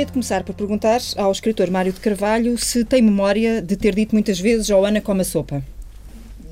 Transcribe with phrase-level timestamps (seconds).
[0.00, 3.94] gostaria de começar por perguntar ao escritor Mário de Carvalho se tem memória de ter
[3.94, 5.62] dito muitas vezes ao Ana como a sopa.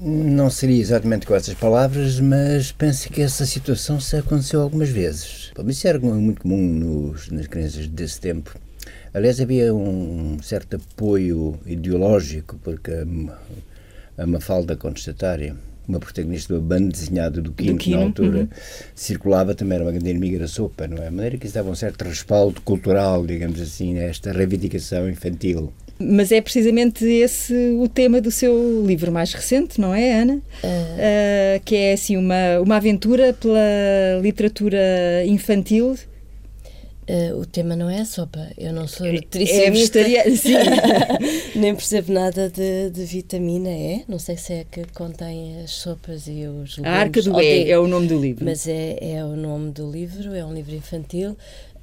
[0.00, 5.50] Não seria exatamente com essas palavras, mas penso que essa situação se aconteceu algumas vezes.
[5.66, 8.54] Isso era muito comum nos, nas crianças desse tempo.
[9.14, 15.56] Aliás, havia um certo apoio ideológico, porque a, a Mafalda Contestatária,
[15.88, 18.48] uma protagonista de uma banda desenhada do Quino, que na altura uhum.
[18.94, 21.08] circulava, também era uma grande inimiga da sopa, não é?
[21.08, 25.72] De maneira que isso dava um certo respaldo cultural, digamos assim, a esta reivindicação infantil.
[26.00, 30.34] Mas é precisamente esse o tema do seu livro mais recente, não é, Ana?
[30.34, 30.66] Uh...
[30.66, 33.58] Uh, que é assim uma, uma aventura pela
[34.22, 35.96] literatura infantil
[37.08, 38.50] Uh, o tema não é a sopa.
[38.58, 39.98] Eu não sou nutricionista.
[40.00, 40.24] É
[41.56, 44.04] Nem percebo nada de, de, vitamina E.
[44.06, 46.84] Não sei se é que contém as sopas e os legumes.
[46.84, 48.44] A Arca do E é o nome do livro.
[48.44, 50.34] Mas é, é o nome do livro.
[50.34, 51.34] É um livro infantil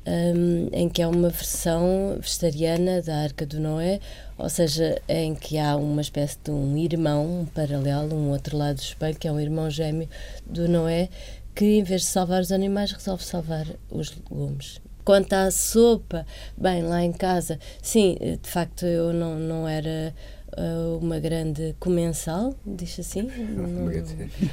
[0.06, 4.00] um, em que é uma versão vegetariana da Arca do Noé.
[4.38, 8.76] Ou seja, em que há uma espécie de um irmão, um paralelo, um outro lado
[8.76, 10.08] do espelho, que é um irmão gêmeo
[10.46, 11.10] do Noé,
[11.56, 16.26] que em vez de salvar os animais resolve salvar os legumes Quanto à sopa,
[16.58, 20.14] bem, lá em casa, sim, de facto eu não, não era
[20.58, 23.24] uh, uma grande comensal, diz assim,
[23.56, 23.88] não,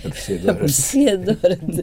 [0.04, 1.82] apreciadora, apreciadora de,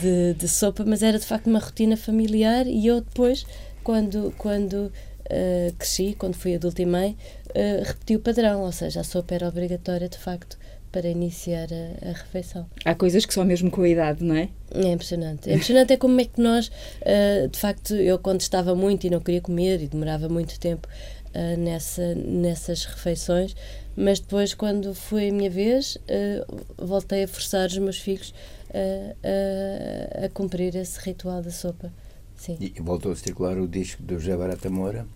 [0.00, 3.46] de, de, sopa, mas era de facto uma rotina familiar e eu depois,
[3.82, 7.16] quando, quando uh, cresci, quando fui adulta e mãe,
[7.50, 10.58] uh, repeti o padrão, ou seja, a sopa era obrigatória de facto
[10.94, 12.66] para iniciar a, a, refeição.
[12.84, 14.48] Há coisas que são mesmo com a idade, não é?
[14.72, 15.50] É impressionante.
[15.50, 19.10] É impressionante é como é que nós, uh, de facto, eu quando estava muito e
[19.10, 23.56] não queria comer e demorava muito tempo uh, nessa, nessas refeições,
[23.96, 28.32] mas depois, quando foi a minha vez, uh, voltei a forçar os meus filhos
[28.72, 31.92] a, a cumprir esse ritual da sopa.
[32.36, 32.56] Sim.
[32.60, 35.06] E voltou a circular o disco do José Barata Moura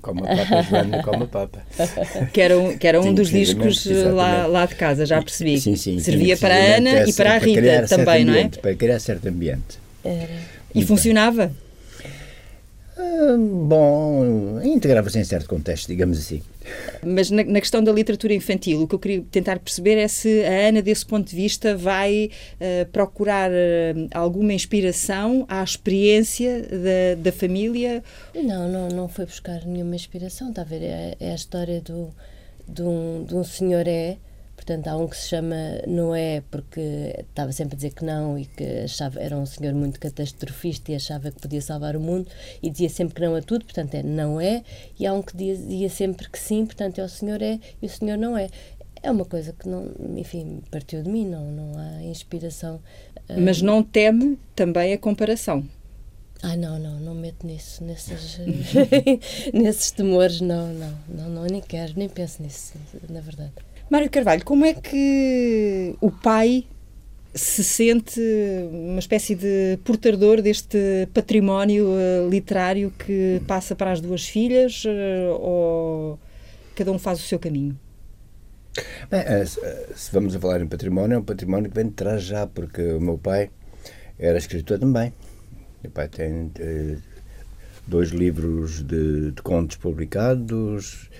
[0.00, 1.58] como a Papa Joana, como a Papa.
[2.32, 5.60] Que era um, que era um sim, dos discos lá, lá de casa, já percebi.
[5.60, 8.48] Sim, sim, Servia para a Ana essa, e para a Rita para também, não é?
[8.48, 9.78] Para criar certo ambiente.
[10.04, 10.28] Era.
[10.74, 11.52] E então, funcionava?
[12.96, 16.42] Uh, bom, integrava-se em certo contexto, digamos assim.
[17.04, 20.44] Mas na, na, questão da literatura infantil, o que eu queria tentar perceber é se
[20.44, 23.54] a Ana, desse ponto de vista, vai uh, procurar uh,
[24.12, 28.02] alguma inspiração à experiência da, da família.
[28.34, 30.50] Não, não, não foi buscar nenhuma inspiração.
[30.50, 30.82] Está a ver?
[30.82, 32.10] É, é a história do,
[32.66, 34.16] de, um, de um senhor é
[34.68, 35.56] Portanto, há um que se chama
[35.86, 39.98] Noé porque estava sempre a dizer que não e que achava, era um senhor muito
[39.98, 42.28] catastrofista e achava que podia salvar o mundo
[42.62, 44.62] e dizia sempre que não a tudo, portanto é não é.
[45.00, 47.88] E há um que dizia sempre que sim, portanto é o senhor é e o
[47.88, 48.50] senhor não é.
[49.02, 52.78] É uma coisa que não, enfim, partiu de mim, não, não há inspiração.
[53.38, 55.66] Mas não teme também a comparação?
[56.42, 58.38] Ah, não, não, não meto nisso, nesses,
[59.54, 62.74] nesses temores, não, não, não, não, nem quero, nem penso nisso,
[63.08, 63.52] na verdade.
[63.90, 66.66] Mário Carvalho, como é que o pai
[67.34, 68.20] se sente
[68.70, 75.40] uma espécie de portador deste património uh, literário que passa para as duas filhas uh,
[75.40, 76.18] ou
[76.74, 77.78] cada um faz o seu caminho?
[79.10, 82.22] Bem, eh, se vamos a falar em património, é um património que vem de trás
[82.22, 83.50] já, porque o meu pai
[84.18, 85.12] era escritor também.
[85.82, 86.52] Meu pai tem
[87.86, 91.10] dois livros de, de contos publicados,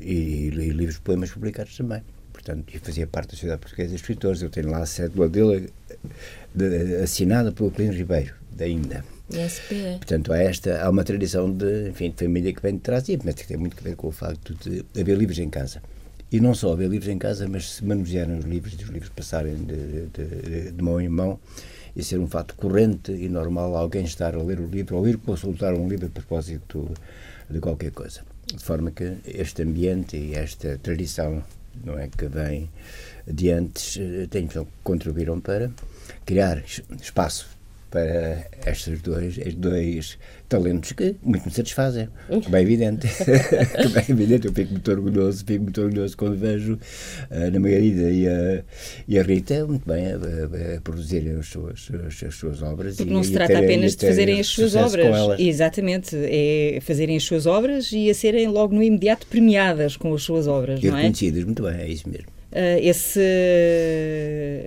[0.00, 2.02] e, e, livros de poemas publicados também.
[2.32, 4.42] Portanto, e fazia parte da Sociedade Portuguesa de Escritores.
[4.42, 5.70] Eu tenho lá a cédula dele
[6.54, 9.04] de, assinada pelo Clino Ribeiro, da INDA.
[9.30, 9.96] SPE.
[9.98, 13.18] Portanto, há, esta, há uma tradição de, enfim, de família que vem de trás e
[13.22, 15.82] mas tem muito a ver com o facto de haver livros em casa.
[16.30, 19.10] E não só haver livros em casa, mas se manusearem os livros e os livros
[19.10, 21.38] passarem de, de, de, mão em mão
[21.96, 25.16] e ser um fato corrente e normal alguém estar a ler o livro ou ir
[25.18, 26.90] consultar um livro a propósito
[27.48, 28.20] de qualquer coisa.
[28.54, 31.44] De forma que este ambiente e esta tradição
[31.84, 32.70] não é, que vem
[33.28, 34.48] adiante, eh, tem,
[34.82, 35.70] contribuíram para
[36.24, 36.64] criar
[37.00, 37.57] espaço
[37.90, 40.18] para estes dois, estes dois
[40.48, 43.06] talentos que muito me satisfazem, como é evidente.
[43.82, 46.78] como é evidente, eu fico muito orgulhoso, fico muito orgulhoso quando vejo
[47.30, 48.64] a Ana Margarida e a,
[49.06, 52.96] e a Rita muito bem a, a, produzirem as suas, as, as suas obras.
[52.96, 55.38] Porque e, não se trata terem, apenas de fazerem as suas obras.
[55.38, 60.22] Exatamente, é fazerem as suas obras e a serem logo no imediato premiadas com as
[60.22, 61.02] suas obras, e não é?
[61.02, 62.28] reconhecidas, muito bem, é isso mesmo.
[62.50, 63.20] Uh, esse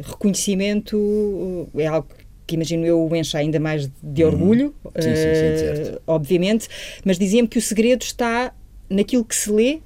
[0.04, 2.08] reconhecimento é algo
[2.52, 4.92] que imagino eu o encha ainda mais de orgulho, hum.
[5.00, 6.68] sim, sim, sim, uh, obviamente,
[7.06, 8.54] mas dizia-me que o segredo está
[8.90, 9.80] naquilo que se lê.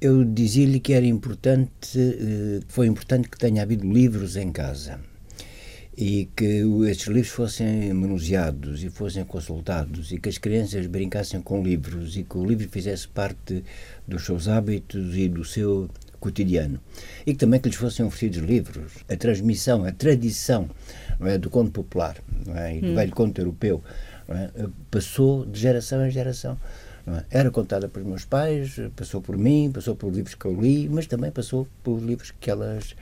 [0.00, 4.98] Eu dizia-lhe que era importante, uh, foi importante que tenha havido livros em casa
[5.94, 11.62] e que estes livros fossem manuseados e fossem consultados e que as crianças brincassem com
[11.62, 13.62] livros e que o livro fizesse parte
[14.06, 16.80] dos seus hábitos e do seu cotidiano
[17.26, 20.68] e que também que lhes fossem oferecidos livros a transmissão a tradição
[21.20, 22.16] é do conto popular
[22.54, 22.94] é e do hum.
[22.94, 23.82] velho conto europeu
[24.28, 24.50] é?
[24.90, 26.58] passou de geração em geração
[27.06, 27.24] é?
[27.30, 31.06] era contada pelos meus pais passou por mim passou por livros que eu li mas
[31.06, 32.94] também passou por livros que elas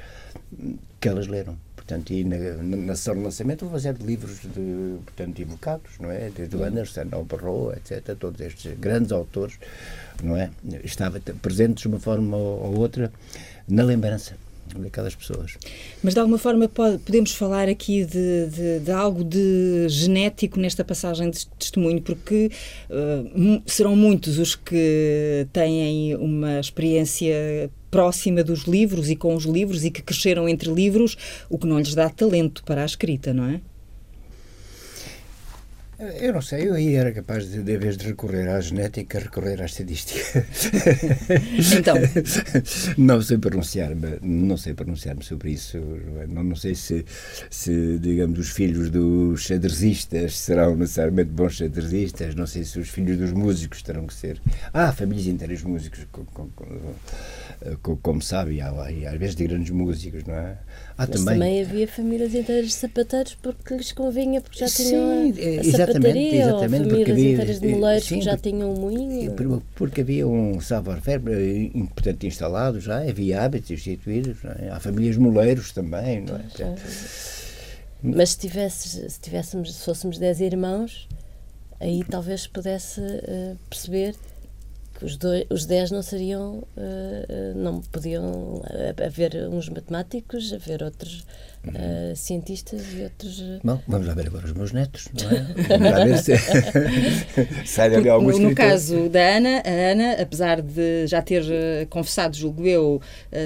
[1.01, 5.41] que elas leram Portanto, e na, na sessão de lançamento série de livros de, portanto,
[5.41, 6.31] evocados, não é?
[6.35, 8.17] Desde o Anderson ao Barrow, etc.
[8.19, 9.57] Todos estes grandes autores,
[10.21, 10.51] não é?
[10.83, 13.13] Estavam presentes de uma forma ou outra
[13.69, 14.37] na lembrança
[14.75, 15.57] daquelas pessoas.
[16.03, 20.85] Mas de alguma forma pode, podemos falar aqui de, de, de, algo de genético nesta
[20.85, 22.51] passagem de testemunho, porque
[22.91, 29.83] uh, serão muitos os que têm uma experiência próxima dos livros e com os livros
[29.83, 31.17] e que cresceram entre livros,
[31.49, 33.63] o que não lhes dá talento para a escrita, não é?
[35.99, 39.63] Eu não sei, eu aí era capaz de, de vez de recorrer à genética, recorrer
[39.63, 40.21] à estadística.
[41.79, 41.97] Então?
[42.99, 45.79] não sei pronunciar-me, não sei pronunciar-me sobre isso.
[46.29, 47.05] Não, não sei se,
[47.51, 53.17] se, digamos, os filhos dos xadrezistas serão necessariamente bons xadrezistas, não sei se os filhos
[53.17, 54.41] dos músicos terão que ser.
[54.73, 56.49] Ah, famílias inteiras músicos, com, com,
[57.83, 60.59] com, como sabe, há, às vezes de grandes músicos, não é?
[60.99, 65.35] Há Mas também, também havia famílias inteiras de sapateiros porque lhes convinha, porque já tinham
[65.35, 68.73] sim, a, a exatamente, exatamente, ou famílias havia, inteiras de moleiros sim, que já tinham
[68.73, 69.35] um moinho.
[69.75, 74.71] Porque havia um savoir-faire importante instalado já, havia hábitos instituídos, é?
[74.71, 76.75] há famílias moleiros também, não é?
[78.03, 81.09] Mas se, tivesse, se, tivéssemos, se fôssemos dez irmãos,
[81.79, 84.15] aí talvez pudesse uh, perceber
[84.97, 88.63] que os, dois, os dez não seriam, uh, não podiam
[89.05, 91.27] haver uns matemáticos, haver outros
[91.67, 93.43] uh, cientistas e outros.
[93.63, 95.47] Bom, vamos lá ver agora os meus netos, não é?
[95.69, 96.33] Vamos lá ver se
[97.67, 101.45] sai dali algum No, no caso da Ana, a Ana, apesar de já ter
[101.91, 103.01] confessado, julgo eu,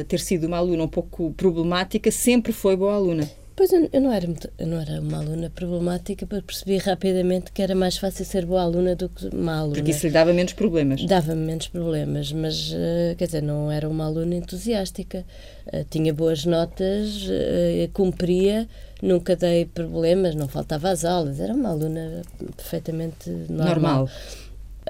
[0.07, 3.29] ter sido uma aluna um pouco problemática, sempre foi boa aluna.
[3.61, 7.53] Pois eu, eu, não era muito, eu não era uma aluna problemática, porque percebi rapidamente
[7.53, 9.75] que era mais fácil ser boa aluna do que má aluna.
[9.75, 11.05] Porque isso lhe dava menos problemas.
[11.05, 15.27] Dava-me menos problemas, mas uh, quer dizer, não era uma aluna entusiástica.
[15.67, 18.67] Uh, tinha boas notas, uh, cumpria,
[19.03, 22.23] nunca dei problemas, não faltava às aulas, era uma aluna
[22.57, 23.67] perfeitamente normal.
[23.67, 24.09] normal.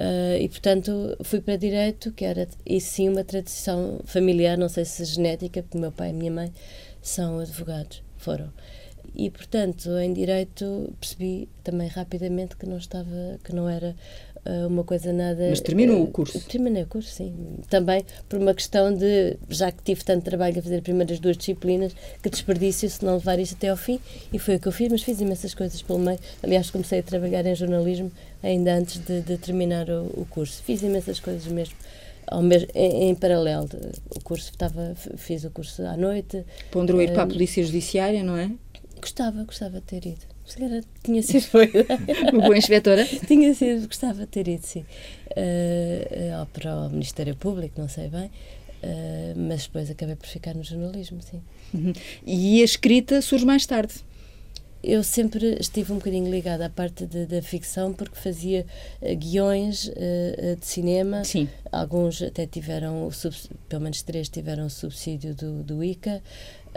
[0.01, 4.85] Uh, e portanto fui para direito, que era e sim uma tradição familiar, não sei
[4.85, 6.53] se genética, porque meu pai e minha mãe
[7.03, 8.51] são advogados foram.
[9.15, 13.95] E, portanto, em direito percebi também rapidamente que não estava, que não era
[14.47, 15.49] uh, uma coisa nada.
[15.49, 16.41] Mas terminou uh, o curso?
[16.47, 17.35] Terminei o curso, sim.
[17.69, 21.37] Também por uma questão de, já que tive tanto trabalho a fazer as primeiras duas
[21.37, 23.99] disciplinas, que desperdício se não levar isto até ao fim.
[24.33, 26.19] E foi o que eu fiz, mas fiz imensas coisas pelo meio.
[26.43, 28.13] Aliás, comecei a trabalhar em jornalismo
[28.43, 30.63] ainda antes de, de terminar o, o curso.
[30.63, 31.75] Fiz imensas coisas mesmo
[32.43, 33.69] mesmo, em, em, paralelo.
[34.15, 36.45] O curso estava, fiz o curso à noite.
[36.71, 38.51] Ponderou ir para a Polícia Judiciária, não é?
[39.01, 40.31] Gostava, gostava de ter ido.
[40.55, 41.47] Calhar tinha sido
[42.33, 43.05] uma boa inspetora?
[43.05, 44.85] tinha sido, gostava de ter ido, sim.
[45.31, 48.31] Uh, para o Ministério Público, não sei bem.
[48.83, 51.41] Uh, mas depois acabei por ficar no jornalismo, sim.
[51.73, 51.93] Uhum.
[52.27, 53.95] E a escrita surge mais tarde?
[54.83, 58.65] Eu sempre estive um bocadinho ligada à parte da ficção porque fazia
[59.01, 61.25] uh, guiões uh, de cinema.
[61.25, 61.49] Sim.
[61.71, 63.09] Alguns até tiveram,
[63.69, 66.23] pelo menos três tiveram subsídio do, do ICA.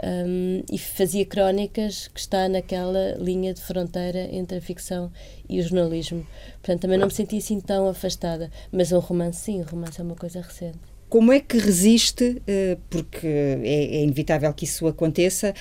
[0.02, 5.10] Um, e fazia crónicas que está naquela linha de fronteira entre a ficção
[5.48, 6.26] e o jornalismo.
[6.54, 8.50] Portanto, também não me senti assim tão afastada.
[8.72, 12.42] Mas um romance, sim, um romance é uma coisa recente como é que resiste,
[12.90, 15.54] porque é, é, inevitável que isso aconteça,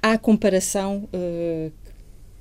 [0.00, 1.08] à comparação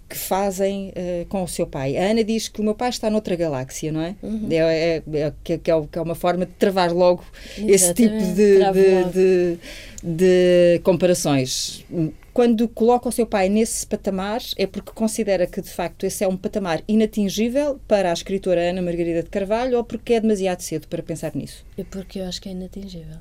[0.10, 1.96] que fazem uh, com o seu pai.
[1.96, 4.16] A Ana diz que o meu pai está noutra galáxia, não é?
[4.24, 4.48] Uhum.
[4.50, 7.24] É, é, é, que, que, é, é uma forma de travar logo
[7.58, 7.74] Exatamente.
[7.74, 9.60] esse tipo de, de, de,
[10.04, 11.86] de, comparações.
[12.34, 16.28] Quando coloca o seu pai nesse patamar, é porque considera que, de facto, esse é
[16.28, 20.88] um patamar inatingível para a escritora Ana Margarida de Carvalho ou porque é demasiado cedo
[20.88, 21.64] para pensar nisso?
[21.78, 23.18] É porque eu acho que é inatingível.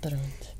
[0.00, 0.51] Pronto.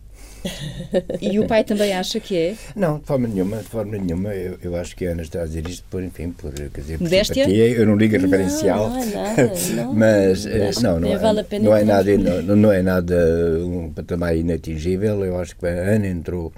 [1.21, 2.55] E o pai também acha que é?
[2.75, 4.35] Não, de forma nenhuma, de forma nenhuma.
[4.35, 6.99] Eu, eu acho que a Ana está a dizer isto por, enfim, por, quer dizer,
[6.99, 7.69] por simpatia.
[7.69, 8.91] Eu não ligo a referencial.
[8.91, 9.53] Não, não é nada.
[9.75, 9.95] Não.
[9.95, 13.17] mas, eh, não, não, vale é, não, é nada, não, não é nada
[13.61, 15.25] um patamar inatingível.
[15.25, 16.53] Eu acho que a Ana entrou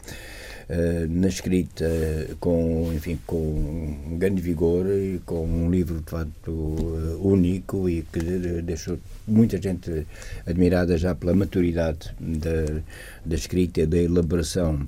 [1.11, 1.85] na escrita
[2.41, 8.03] com, enfim, com um grande vigor e com um livro de facto uh, único e
[8.03, 8.21] que
[8.63, 10.07] deixou muita gente
[10.47, 12.81] admirada já pela maturidade da,
[13.25, 14.87] da escrita e da elaboração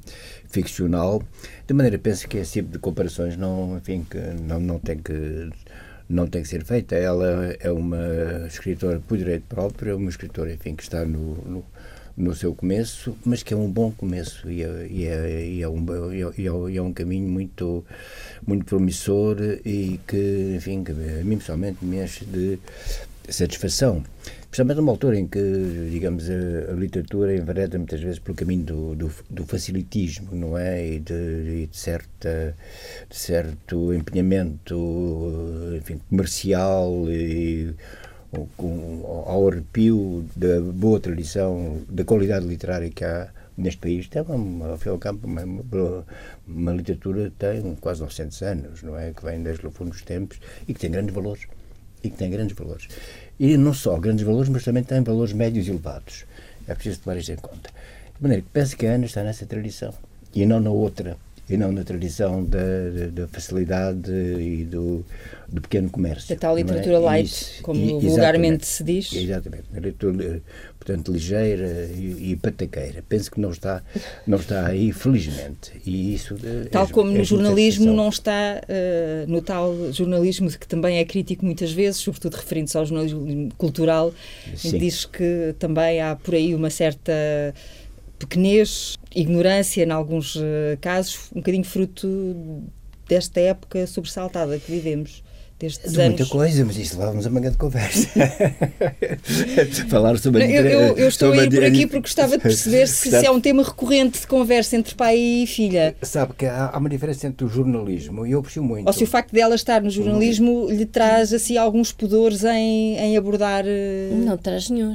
[0.49, 1.23] ficcional,
[1.67, 5.51] de maneira penso que esse tipo de comparações não, enfim, que não, não tem que
[6.09, 6.95] não tem que ser feita.
[6.95, 11.65] Ela é uma escritora por direito próprio, uma escritora, enfim, que está no, no,
[12.17, 15.69] no seu começo, mas que é um bom começo e é, e é, e é,
[15.69, 17.85] um, e é, e é um caminho muito,
[18.47, 22.59] muito promissor e que, enfim, que a mim pessoalmente me enche de
[23.29, 24.03] satisfação.
[24.49, 28.95] Principalmente numa altura em que, digamos, a, a literatura envereda muitas vezes pelo caminho do,
[28.95, 30.95] do, do facilitismo, não é?
[30.95, 32.57] E de, e de, certa,
[33.11, 37.75] de certo empenhamento, enfim, comercial e
[38.57, 44.09] com, ao arrepio da boa tradição, da qualidade literária que há neste país.
[44.09, 45.43] Tem, uma, ao fim ao campo, uma,
[46.47, 49.13] uma, literatura que tem quase 900 anos, não é?
[49.13, 51.47] Que vem desde o fundo dos tempos e que tem grandes valores.
[52.03, 52.89] E que tem grandes valores.
[53.39, 56.25] E não só grandes valores, mas também tem valores médios e elevados.
[56.69, 57.71] É preciso tomar isto em conta.
[58.17, 59.95] De maneira que penso que a Ana está nessa tradição
[60.35, 61.17] e não na outra,
[61.49, 62.59] e não na tradição da,
[63.13, 65.05] da facilidade e do,
[65.49, 66.29] do pequeno comércio.
[66.29, 66.63] Da tal é?
[66.63, 66.99] literatura é?
[66.99, 69.13] light, Isso, como e, vulgarmente se diz.
[69.13, 70.43] Exatamente, literatura,
[70.79, 73.05] portanto, ligeira e, e, pataqueira.
[73.09, 73.83] Penso que não está,
[74.27, 75.73] não está aí, felizmente.
[75.85, 80.51] E isso, eh, tal é, como é no jornalismo não está, uh, no tal jornalismo
[80.51, 84.13] que também é crítico muitas vezes, sobretudo referindo-se ao jornalismo cultural,
[84.65, 87.13] diz que também há por aí uma certa
[88.19, 90.43] pequenez, ignorância, em alguns uh,
[90.81, 92.63] casos, um bocadinho fruto
[93.09, 95.23] desta época sobressaltada que vivemos
[95.59, 96.19] destes de anos.
[96.19, 98.09] Muita coisa, mas isso levávamos a manga de conversa.
[99.89, 102.87] Falar sobre a eu, eu, eu estou a ir por aqui porque gostava de perceber
[102.87, 105.97] se, se, é um tema recorrente de conversa entre pai e filha.
[106.03, 108.87] Sabe que há, há uma diferença entre o jornalismo e eu aprecio muito.
[108.87, 113.17] Ou se o facto dela estar no jornalismo lhe traz assim alguns pudores em, em
[113.17, 113.65] abordar.
[113.67, 114.95] Eh, não traz nenhum.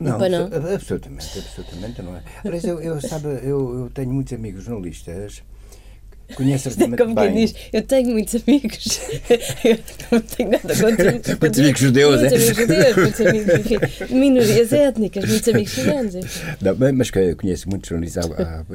[0.00, 2.22] Não, não, absolutamente, absolutamente não é.
[2.42, 5.42] Aliás, eu, eu, sabe, eu, eu tenho muitos amigos jornalistas
[6.34, 7.32] Conheço relativamente Como bem.
[7.32, 9.00] quem diz, eu tenho muitos amigos.
[9.64, 9.78] eu
[10.12, 11.12] não tenho nada contra.
[11.40, 16.14] muitos amigos judeus, Muitos amigos judeus, muitos amigos, minorias étnicas, muitos amigos chilenos.
[16.60, 18.26] Não, mas conheço muitos jornalistas,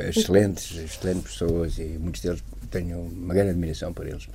[0.08, 4.28] excelentes, excelentes pessoas e muitos deles tenho uma grande admiração por eles.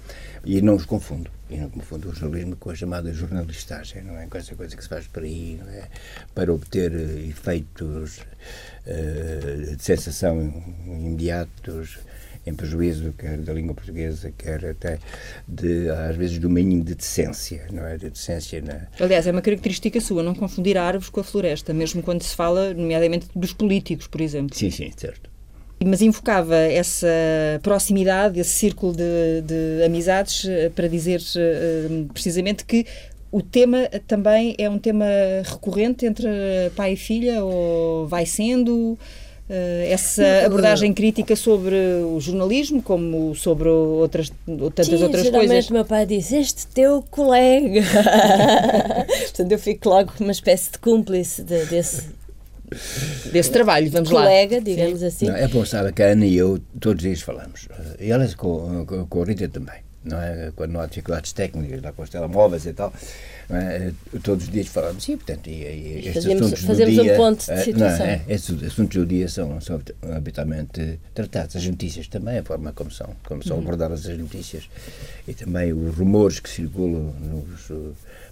[0.45, 1.31] E não os confundo.
[1.51, 4.27] E não confundo o jornalismo com a chamada jornalistagem, não é?
[4.27, 5.89] Com essa coisa que se faz por aí, não é?
[6.35, 8.19] Para obter eh, efeitos
[8.87, 10.41] uh, de sensação
[10.87, 11.99] imediatos
[12.47, 14.99] em prejuízo quer da língua portuguesa, quer até
[15.47, 17.97] de, às vezes do mínimo de decência, não é?
[17.97, 18.87] De decência na...
[18.99, 22.73] Aliás, é uma característica sua, não confundir árvores com a floresta, mesmo quando se fala,
[22.73, 24.57] nomeadamente, dos políticos, por exemplo.
[24.57, 25.30] Sim, sim, certo.
[25.85, 27.09] Mas invocava essa
[27.63, 32.85] proximidade, esse círculo de, de amizades eh, para dizer eh, precisamente que
[33.33, 35.07] o tema também é um tema
[35.43, 36.29] recorrente entre
[36.77, 38.99] pai e filha, ou vai sendo?
[39.53, 45.71] Eh, essa abordagem crítica sobre o jornalismo, como sobre outras, tantas Sim, outras coisas.
[45.71, 47.83] o meu pai diz, este teu colega.
[49.23, 52.11] Portanto, eu fico logo uma espécie de cúmplice de, desse,
[53.33, 54.31] desse trabalho, vamos colega, lá.
[54.31, 55.07] Colega, digamos Sim.
[55.07, 55.27] assim.
[55.27, 57.69] Não, é bom saber que a Ana e eu todos os dias falamos.
[57.99, 59.81] E ela com, com, com a Rita também.
[60.03, 60.51] Não é?
[60.57, 62.93] Quando não há dificuldades técnicas, lá com os telemóveis e tal
[63.57, 63.93] é?
[64.23, 67.17] Todos os dias falamos, sim, portanto, e, e estes fazemos, assuntos fazemos do dia, um
[67.17, 68.07] ponto de é, situação.
[68.07, 69.83] Não, é, estes assuntos do dia são, são
[70.15, 73.63] habitualmente tratados, as notícias também, a forma como são, como são uhum.
[73.63, 74.69] abordadas as notícias
[75.27, 77.71] e também os rumores que circulam nos,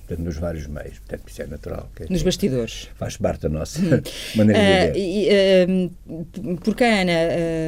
[0.09, 1.91] portanto, nos vários meios, portanto, isso é natural.
[1.95, 2.89] Que, nos bastidores.
[2.97, 4.01] Faz parte da nossa hum.
[4.35, 5.69] maneira uh, de ver.
[5.69, 7.13] Uh, porque a Ana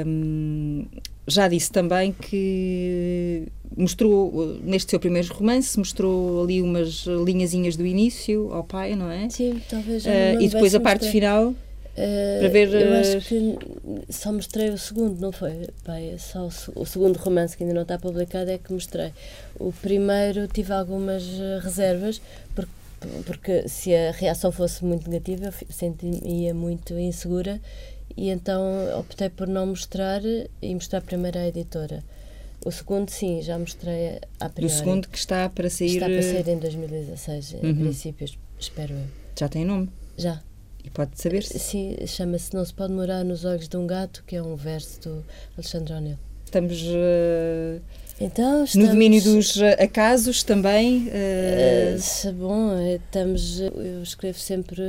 [0.07, 7.87] uh, já disse também que mostrou, neste seu primeiro romance, mostrou ali umas linhazinhas do
[7.87, 9.29] início ao pai, não é?
[9.29, 10.05] Sim, talvez.
[10.05, 11.55] Uh, e depois a parte final.
[11.93, 12.73] Uh, para ver.
[12.73, 15.69] Eu acho eh, que só mostrei o segundo, não foi?
[15.85, 19.13] Pai, só o, o, segundo romance que ainda não está publicado é que mostrei.
[19.59, 21.25] O primeiro tive algumas
[21.63, 22.23] reservas,
[22.55, 22.73] porque,
[23.27, 27.61] porque se a reação fosse muito negativa, eu sentia muito insegura
[28.17, 28.63] e então
[28.99, 32.05] optei por não mostrar e mostrar primeiro à editora.
[32.65, 34.73] O segundo, sim, já mostrei à priori.
[34.73, 35.95] O segundo que está para sair...
[35.95, 37.71] Está para sair em 2016, uhum.
[37.71, 38.29] em princípio,
[38.59, 39.07] espero eu.
[39.39, 39.89] Já tem nome?
[40.19, 40.43] Já.
[40.85, 41.59] E pode saber-se?
[41.59, 45.01] Sim, chama-se Não se pode morar nos olhos de um gato, que é um verso
[45.01, 45.25] do
[45.57, 46.19] Alexandre O'Neill.
[46.45, 47.81] Estamos uh,
[48.21, 48.75] Então, estamos...
[48.75, 51.09] No domínio dos acasos também?
[51.09, 52.33] Uh...
[52.33, 53.61] bom, estamos.
[53.61, 54.83] Eu escrevo sempre.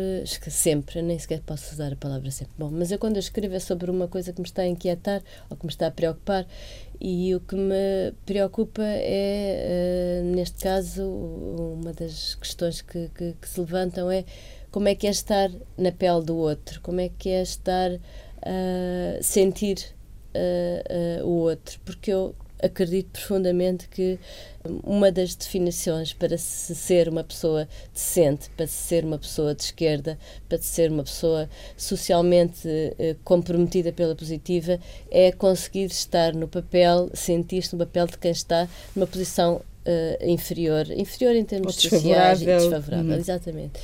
[0.50, 2.54] Sempre, nem sequer posso usar a palavra sempre.
[2.58, 5.22] Bom, mas eu quando eu escrevo é sobre uma coisa que me está a inquietar
[5.50, 6.48] ou que me está a preocupar.
[7.00, 13.50] E o que me preocupa é, uh, neste caso, uma das questões que, que, que,
[13.50, 14.24] se levantam é
[14.72, 17.92] como é que é estar na pele do outro, como é que é estar
[18.42, 19.94] a sentir
[21.24, 24.20] o outro, porque eu acredito profundamente que
[24.84, 29.64] uma das definições para se ser uma pessoa decente, para se ser uma pessoa de
[29.64, 36.48] esquerda, para se ser uma pessoa socialmente eh, comprometida pela positiva, é conseguir estar no
[36.48, 42.42] papel, sentir-se no papel de quem está numa posição uh, inferior, inferior em termos sociais
[42.42, 43.20] e desfavorável, uhum.
[43.20, 43.80] exatamente.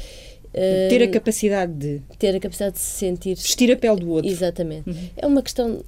[0.89, 2.01] Ter a capacidade de.
[2.17, 3.35] Ter a capacidade de se sentir.
[3.35, 4.29] Vestir a pele do outro.
[4.29, 4.89] Exatamente.
[4.89, 5.09] Uhum.
[5.15, 5.83] É uma questão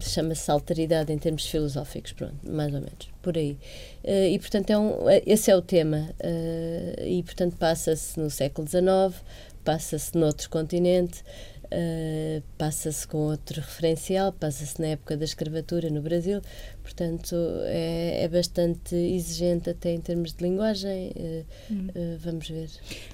[0.00, 3.56] chama-se alteridade em termos filosóficos, pronto, mais ou menos, por aí.
[4.04, 6.10] Uh, e, portanto, é um, é, esse é o tema.
[6.22, 9.22] Uh, e, portanto, passa-se no século XIX,
[9.64, 11.24] passa-se noutro continente,
[11.72, 16.40] uh, passa-se com outro referencial, passa-se na época da escravatura no Brasil,
[16.82, 21.12] portanto é, é bastante exigente até em termos de linguagem.
[21.16, 21.88] Uh, hum.
[21.94, 22.68] uh, vamos ver.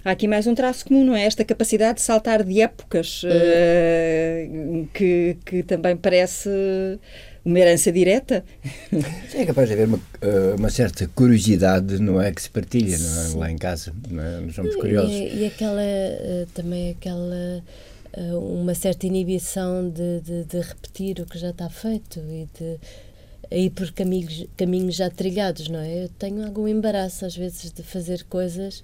[0.04, 1.24] Há aqui mais um traço comum, não é?
[1.24, 4.88] Esta capacidade de saltar de épocas, hum.
[4.92, 6.48] que, que também parece
[7.44, 8.44] uma herança direta.
[9.30, 10.00] Sim, é capaz de haver uma,
[10.58, 12.32] uma certa curiosidade, não é?
[12.32, 13.34] Que se partilha não é?
[13.36, 14.40] lá em casa, não é?
[14.40, 15.12] Nós somos curiosos.
[15.12, 15.82] E, e aquela,
[16.54, 17.62] também aquela
[18.22, 22.78] uma certa inibição de, de, de, repetir o que já está feito e de
[23.50, 26.04] ir por caminhos, caminhos já trilhados, não é?
[26.04, 28.82] Eu tenho algum embaraço às vezes de fazer coisas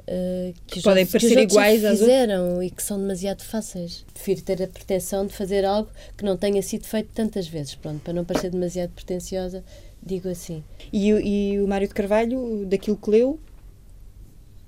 [0.00, 4.04] uh, que, podem parecer iguais às fizeram e que são demasiado fáceis.
[4.12, 8.00] Prefiro ter a proteção de fazer algo que não tenha sido feito tantas vezes, pronto,
[8.00, 9.64] para não parecer demasiado pretenciosa,
[10.02, 10.62] digo assim.
[10.92, 13.40] E, e o Mário de Carvalho, daquilo que leu,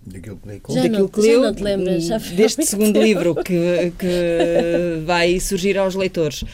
[0.06, 3.34] Daquilo que, já daquilo não, que leu, já não te lembras, já deste segundo livro
[3.34, 6.44] que, que vai surgir aos leitores.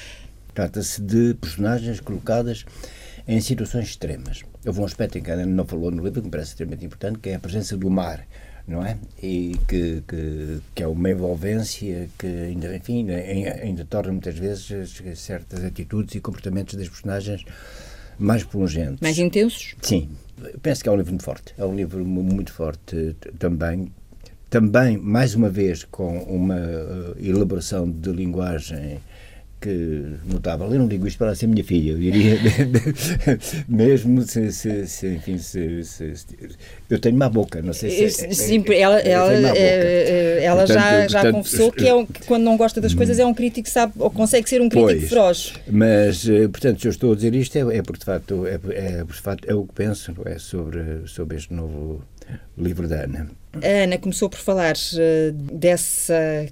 [0.55, 2.65] Trata-se de personagens colocadas
[3.29, 4.43] em situações extremas.
[4.67, 7.19] Houve um aspecto em que Ana não falou no livro que me parece extremamente importante,
[7.19, 8.27] que é a presença do mar,
[8.67, 8.97] não é?
[9.23, 14.69] E que, que, que é uma envolvência que ainda, enfim, ainda, ainda torna muitas vezes
[15.17, 17.45] certas atitudes e comportamentos das personagens
[18.19, 19.01] mais pungentes.
[19.01, 19.75] Mais intensos?
[19.83, 20.09] Sim,
[20.63, 21.55] penso que é um livro muito forte.
[21.59, 23.93] É um livro muito forte também.
[24.51, 29.01] Também, mais uma vez, com uma uh, elaboração de linguagem
[29.63, 30.67] que notável.
[30.73, 32.37] Eu não digo isto para ser minha filha, eu diria
[33.69, 36.13] mesmo se, se, se enfim, se, se,
[36.91, 40.77] eu tenho má boca, não sei se é, Sim, é, ela, ela, é, ela portanto,
[40.77, 43.33] já, já portanto, confessou que, é um, que quando não gosta das coisas é um
[43.33, 45.53] crítico sabe, ou consegue ser um crítico pois, feroz.
[45.71, 48.59] Mas, eh, portanto, se eu estou a dizer isto é, é porque de facto é,
[48.71, 52.03] é, de facto, é o que penso é sobre, sobre este novo
[52.59, 53.31] livro da Ana.
[53.63, 56.47] A Ana começou por falar uh, dessa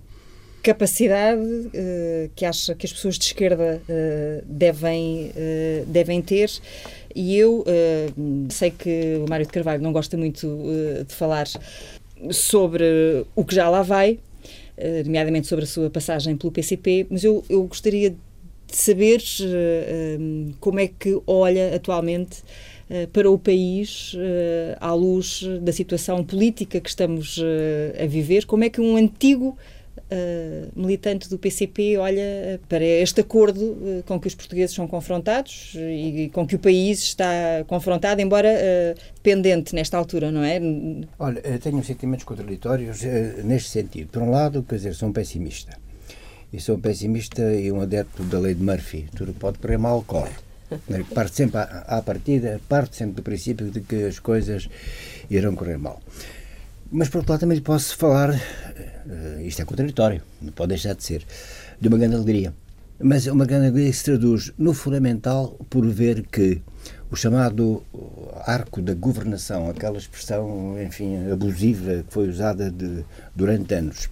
[0.63, 6.51] capacidade uh, que acha que as pessoas de esquerda uh, devem, uh, devem ter.
[7.15, 7.65] E eu
[8.51, 10.47] sei que o Mário de Carvalho não gosta muito
[11.05, 11.49] de falar
[12.31, 14.21] sobre o que já lá vai,
[15.05, 18.17] nomeadamente sobre a sua passagem pelo PCP, mas eu, eu gostaria de
[18.69, 19.21] saber
[20.61, 22.45] como é que olha atualmente
[23.13, 24.15] para o país
[24.79, 27.41] à luz da situação política que estamos
[28.01, 29.59] a viver, como é que um antigo
[30.11, 35.73] uh, militante do PCP olha para este acordo uh, com que os portugueses são confrontados
[35.75, 40.61] e, e, com que o país está confrontado, embora uh, dependente nesta altura, não é?
[41.19, 43.03] Olha, tenho sentimentos contraditórios
[43.45, 44.09] neste sentido.
[44.09, 45.77] Por um lado, quer dizer, sou um pessimista.
[46.53, 49.09] E sou um pessimista e um adepto da lei de Murphy.
[49.15, 50.33] Tudo pode correr mal, corre.
[51.15, 54.69] Parte sempre à, à partida, parte sempre do princípio de que as coisas
[55.29, 56.01] irão correr mal.
[56.93, 61.05] Mas, por outro lado, também posso falar, uh, isto é contraditório, não pode deixar de
[61.05, 61.25] ser,
[61.81, 62.53] de uma grande alegria.
[63.01, 66.61] Mas é uma grande alegria que se traduz no fundamental por ver que
[67.09, 67.83] o chamado
[68.45, 73.05] arco da governação, aquela expressão, enfim, abusiva que foi usada de,
[73.37, 74.09] durante anos,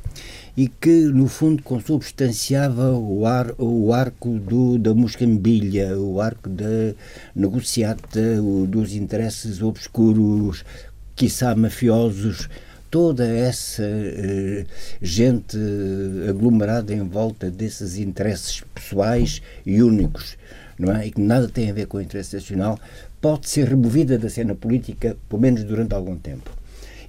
[0.56, 6.94] e que, no fundo, consubstanciava o, ar, o arco do, da muscambilha, o arco da
[7.34, 10.64] negociata, o, dos interesses obscuros,
[11.14, 12.48] quiçá mafiosos,
[12.90, 14.66] toda essa uh,
[15.01, 15.57] gente
[16.29, 20.37] aglomerada em volta desses interesses pessoais e únicos,
[20.79, 21.07] não é?
[21.07, 22.79] E que nada tem a ver com o interesse nacional,
[23.20, 26.51] pode ser removida da cena política, pelo menos durante algum tempo.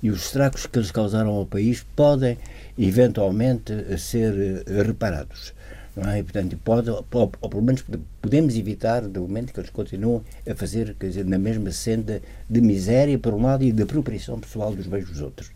[0.02, 2.38] E os estragos que eles causaram ao país podem,
[2.78, 5.54] eventualmente, ser uh, reparados.
[5.96, 6.20] Não é?
[6.20, 7.84] E, portanto, pode, ou, ou, pelo menos
[8.22, 12.62] podemos evitar, do momento que eles continuam a fazer, quer dizer, na mesma senda de
[12.62, 15.52] miséria, por um lado, e de apropriação pessoal dos bens dos outros.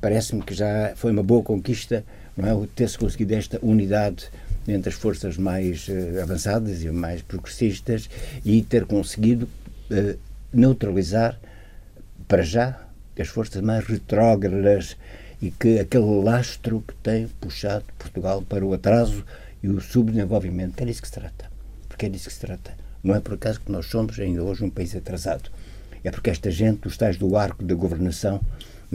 [0.00, 2.04] Parece-me que já foi uma boa conquista
[2.36, 2.68] não é?
[2.74, 4.30] ter-se conseguido esta unidade
[4.66, 8.08] entre as forças mais uh, avançadas e mais progressistas
[8.44, 9.48] e ter conseguido
[9.90, 10.18] uh,
[10.52, 11.38] neutralizar,
[12.26, 12.80] para já,
[13.18, 14.96] as forças mais retrógradas
[15.42, 19.24] e que aquele lastro que tem puxado Portugal para o atraso
[19.62, 20.80] e o subdesenvolvimento.
[20.80, 21.50] É disso que se trata.
[21.88, 22.74] Porque é disso que se trata.
[23.02, 25.50] Não é por acaso que nós somos ainda hoje um país atrasado.
[26.02, 28.40] É porque esta gente, os tais do arco da governação,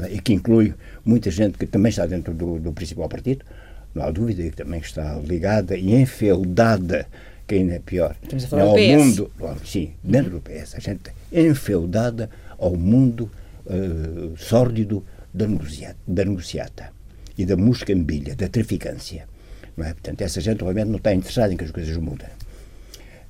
[0.01, 0.13] é?
[0.13, 0.73] e que inclui
[1.04, 3.45] muita gente que também está dentro do, do principal partido,
[3.93, 7.08] não há dúvida que também está ligada e enfeudada,
[7.47, 8.15] que ainda é pior,
[8.51, 9.32] ao mundo,
[9.63, 13.32] sim, dentro do PS, a gente enfeudada ao mundo
[13.65, 16.89] uh, sórdido da, negociata, da negociata
[17.38, 19.28] e da muscambilha, da traficância.
[19.75, 19.93] Não é?
[19.93, 22.29] Portanto, essa gente, obviamente, não está interessada em que as coisas mudem.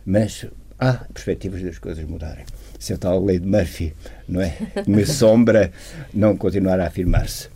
[0.05, 0.45] Mas
[0.79, 2.45] há perspectivas das coisas mudarem.
[2.79, 3.93] Se a tal lei de Murphy
[4.27, 4.55] não é?
[4.86, 5.71] me sombra
[6.13, 7.49] não continuar a afirmar-se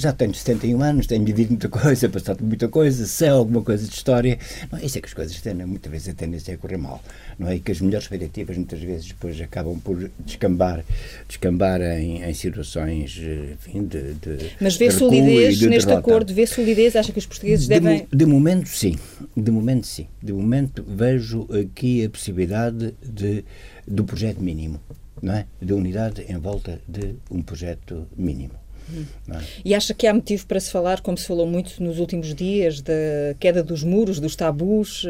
[0.00, 3.94] já tenho 71 anos, tenho vivido muita coisa, passado muita coisa, sei alguma coisa de
[3.94, 4.38] história.
[4.70, 7.02] Não, isso é que as coisas têm, muitas vezes a tendência a correr mal.
[7.38, 7.56] Não é?
[7.56, 10.84] E que as melhores expectativas muitas vezes depois acabam por descambar,
[11.28, 13.20] descambar em, em situações
[13.52, 17.26] enfim, de, de Mas vê de solidez de neste acordo, vê solidez, acha que os
[17.26, 18.06] portugueses de devem...
[18.10, 18.96] de momento sim,
[19.36, 20.06] de momento sim.
[20.22, 23.44] De momento vejo aqui a possibilidade de,
[23.86, 24.80] do projeto mínimo,
[25.22, 25.46] não é?
[25.60, 28.54] De unidade em volta de um projeto mínimo.
[29.30, 29.38] É?
[29.64, 32.80] E acha que há motivo para se falar, como se falou muito nos últimos dias,
[32.80, 32.92] da
[33.38, 35.06] queda dos muros, dos tabus?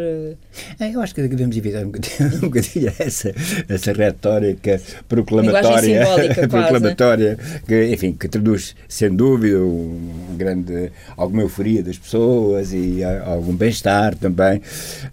[0.79, 3.35] É, eu acho que devemos evitar um bocadinho, um bocadinho essa,
[3.69, 6.07] essa retórica proclamatória,
[6.49, 13.55] proclamatória que, enfim, que traduz, sem dúvida, um grande, alguma euforia das pessoas e algum
[13.55, 14.61] bem-estar também,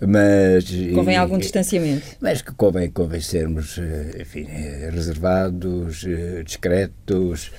[0.01, 0.65] mas...
[0.93, 2.03] Convém e, algum distanciamento.
[2.19, 7.51] Mas que convém, convém sermos, eh, enfim, eh, reservados, eh, discretos,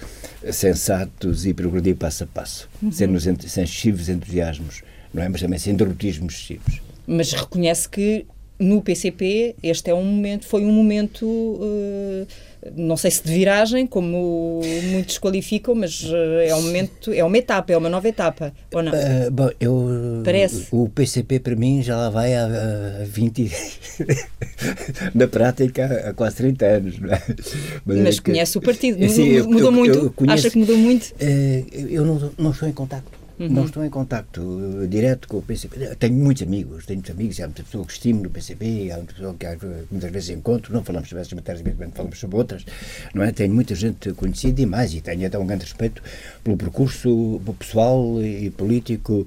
[0.51, 0.97] sensatos
[1.44, 2.90] e progredir passo a passo, uhum.
[2.90, 4.82] sem, sem excessivos entusiasmos,
[5.12, 5.28] não é?
[5.28, 6.80] mas também sem derrotismos excessivos.
[7.06, 8.26] Mas reconhece que
[8.59, 12.27] no PCP este é um momento, foi um momento, uh,
[12.77, 17.38] não sei se de viragem, como muitos qualificam, mas uh, é um momento, é uma
[17.38, 18.92] etapa, é uma nova etapa, ou não?
[18.92, 20.66] Uh, bom, eu, Parece.
[20.73, 23.51] O PCP para mim já lá vai há, há 20,
[25.14, 27.23] na prática há quase 30 anos, não é?
[27.87, 29.99] Mas, mas conhece o partido, sim, mudou eu, muito?
[29.99, 31.14] Eu conheço, Acha que mudou muito?
[31.21, 33.48] eu não, não estou em contacto Uhum.
[33.48, 35.94] Não estou em contacto uh, direto com o PCP.
[35.96, 39.14] Tenho muitos amigos, tenho muitos amigos, há muita pessoa que estimo no PCP, há muita
[39.14, 39.46] pessoa que
[39.90, 42.66] muitas vezes encontro, não falamos sobre essas matérias, falamos sobre outras,
[43.14, 43.31] não é?
[43.31, 46.03] Tenho muita gente conhecida e mais, e tenho até um grande respeito
[46.42, 49.27] pelo percurso pessoal e político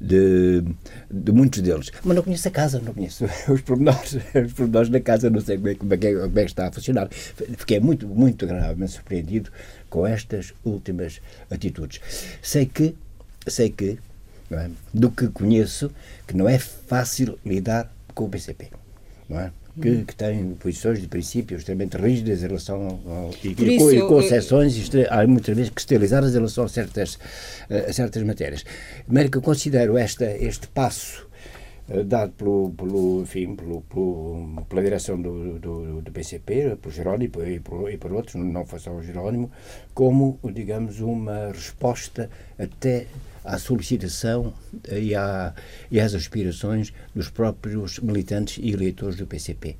[0.00, 0.62] de,
[1.10, 1.90] de muitos deles.
[2.04, 4.14] Mas não conheço a casa, não conheço os pormenores,
[4.46, 6.72] os pormenores da casa, não sei como é, como é, como é que está a
[6.72, 7.08] funcionar.
[7.10, 9.50] Fiquei muito, muito agradavelmente surpreendido
[9.90, 12.00] com estas últimas atitudes.
[12.42, 12.94] Sei que
[13.46, 13.98] sei que,
[14.50, 14.70] é?
[14.92, 15.90] do que conheço,
[16.26, 18.68] que não é fácil lidar com o PCP.
[19.28, 19.52] Não é?
[19.80, 20.04] Que, hum.
[20.04, 25.24] que, tem posições de princípios extremamente rígidas em relação ao, e, isso, e, concessões há
[25.24, 27.16] muitas vezes que esterilizadas em relação a certas,
[27.70, 28.64] a certas matérias.
[29.06, 31.28] Maneira que eu considero esta, este passo
[31.90, 37.44] uh, dado pelo, pelo, enfim, pelo, pelo, pela direção do, do, do PCP, por Jerónimo
[37.46, 39.48] e por, e por outros, não foi só o Jerónimo,
[39.94, 43.06] como, digamos, uma resposta até
[43.48, 44.52] à solicitação
[44.90, 45.54] e, à,
[45.90, 49.76] e às aspirações dos próprios militantes e eleitores do PCP,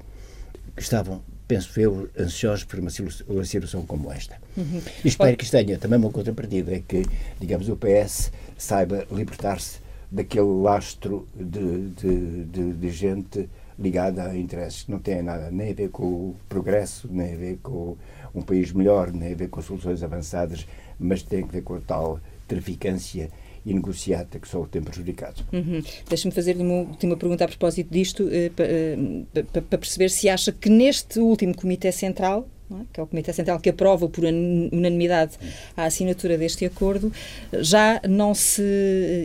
[0.74, 4.36] que estavam penso eu, ansiosos por uma, situação como esta.
[4.54, 4.82] Uhum.
[5.02, 7.02] E espero que isto tenha também uma contrapartida, é que,
[7.40, 9.78] digamos, o PS saiba libertar-se
[10.10, 15.70] daquele lastro de, de, de, de, gente ligada a interesses que não têm nada nem
[15.70, 17.96] a ver com o progresso, nem a ver com
[18.34, 20.66] um país melhor, nem a ver com soluções avançadas,
[20.98, 23.30] mas tem a ver com a tal traficância
[23.64, 25.42] e negociata que só o tem prejudicado.
[25.52, 25.82] Uhum.
[26.08, 30.52] Deixa-me fazer-lhe uma última pergunta a propósito disto, eh, para, eh, para perceber se acha
[30.52, 32.84] que neste último Comitê Central, é?
[32.92, 35.38] que é o Comitê Central que aprova por unanimidade
[35.76, 37.12] a assinatura deste acordo,
[37.60, 38.62] já não se,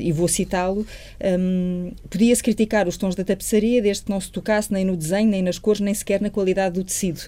[0.01, 0.85] e vou citá-lo,
[1.39, 5.29] um, podia-se criticar os tons da tapeçaria desde que não se tocasse nem no desenho,
[5.29, 7.21] nem nas cores, nem sequer na qualidade do tecido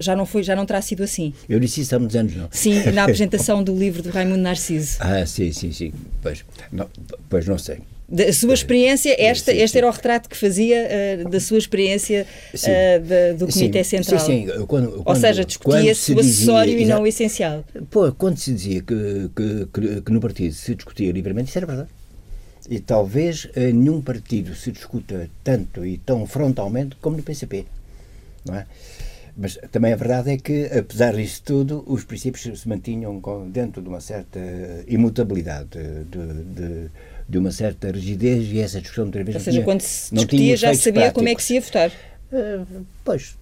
[0.00, 1.32] já não foi, já não terá sido assim.
[1.48, 2.48] Eu disse isso há muitos anos, não?
[2.50, 4.96] Sim, na apresentação do livro de Raimundo Narciso.
[4.98, 5.92] Ah, sim, sim, sim.
[6.22, 6.88] Pois não,
[7.28, 7.78] pois não sei.
[8.08, 9.78] Da sua experiência, esta, sim, este sim.
[9.78, 10.88] era o retrato que fazia
[11.24, 14.18] uh, da sua experiência uh, do Comitê Central.
[14.18, 14.66] Sim, sim.
[14.66, 17.64] Quando, quando, Ou seja, discutia-se o acessório dizia, e não o essencial.
[17.88, 21.66] Pô, quando se dizia que, que, que, que, no partido se discutia livremente, isso era
[21.66, 21.88] verdade.
[22.68, 27.64] E talvez eh, nenhum partido se discuta tanto e tão frontalmente como no PCP.
[28.44, 28.66] Não é?
[29.40, 33.88] Mas também a verdade é que, apesar disso tudo, os princípios se mantinham dentro de
[33.88, 34.38] uma certa
[34.86, 35.70] imutabilidade,
[36.10, 36.90] de, de,
[37.26, 40.56] de uma certa rigidez e essa discussão outra vez Ou seja, tinha, quando se discutia
[40.58, 41.14] já sabia práticos.
[41.14, 41.90] como é que se ia votar.
[42.30, 43.34] Uh, pois,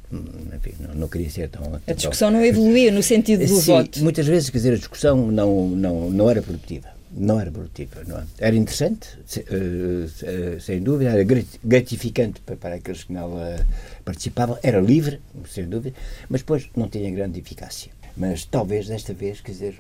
[0.55, 1.81] enfim, não, não, queria ser tão.
[1.85, 4.01] A discussão não evoluía no sentido do Sim, voto.
[4.01, 8.03] Muitas vezes, quer dizer, a discussão não, não, não era produtiva não era produtiva.
[8.07, 8.25] Não é?
[8.39, 11.25] Era interessante, eh, sem dúvida, era
[11.65, 13.67] gratificante para aqueles que nela
[14.05, 15.97] participavam, era livre, sem dúvida,
[16.29, 17.93] mas depois não tinha grande eficácia.
[18.17, 19.79] Mas talvez desta vez, quer dizer,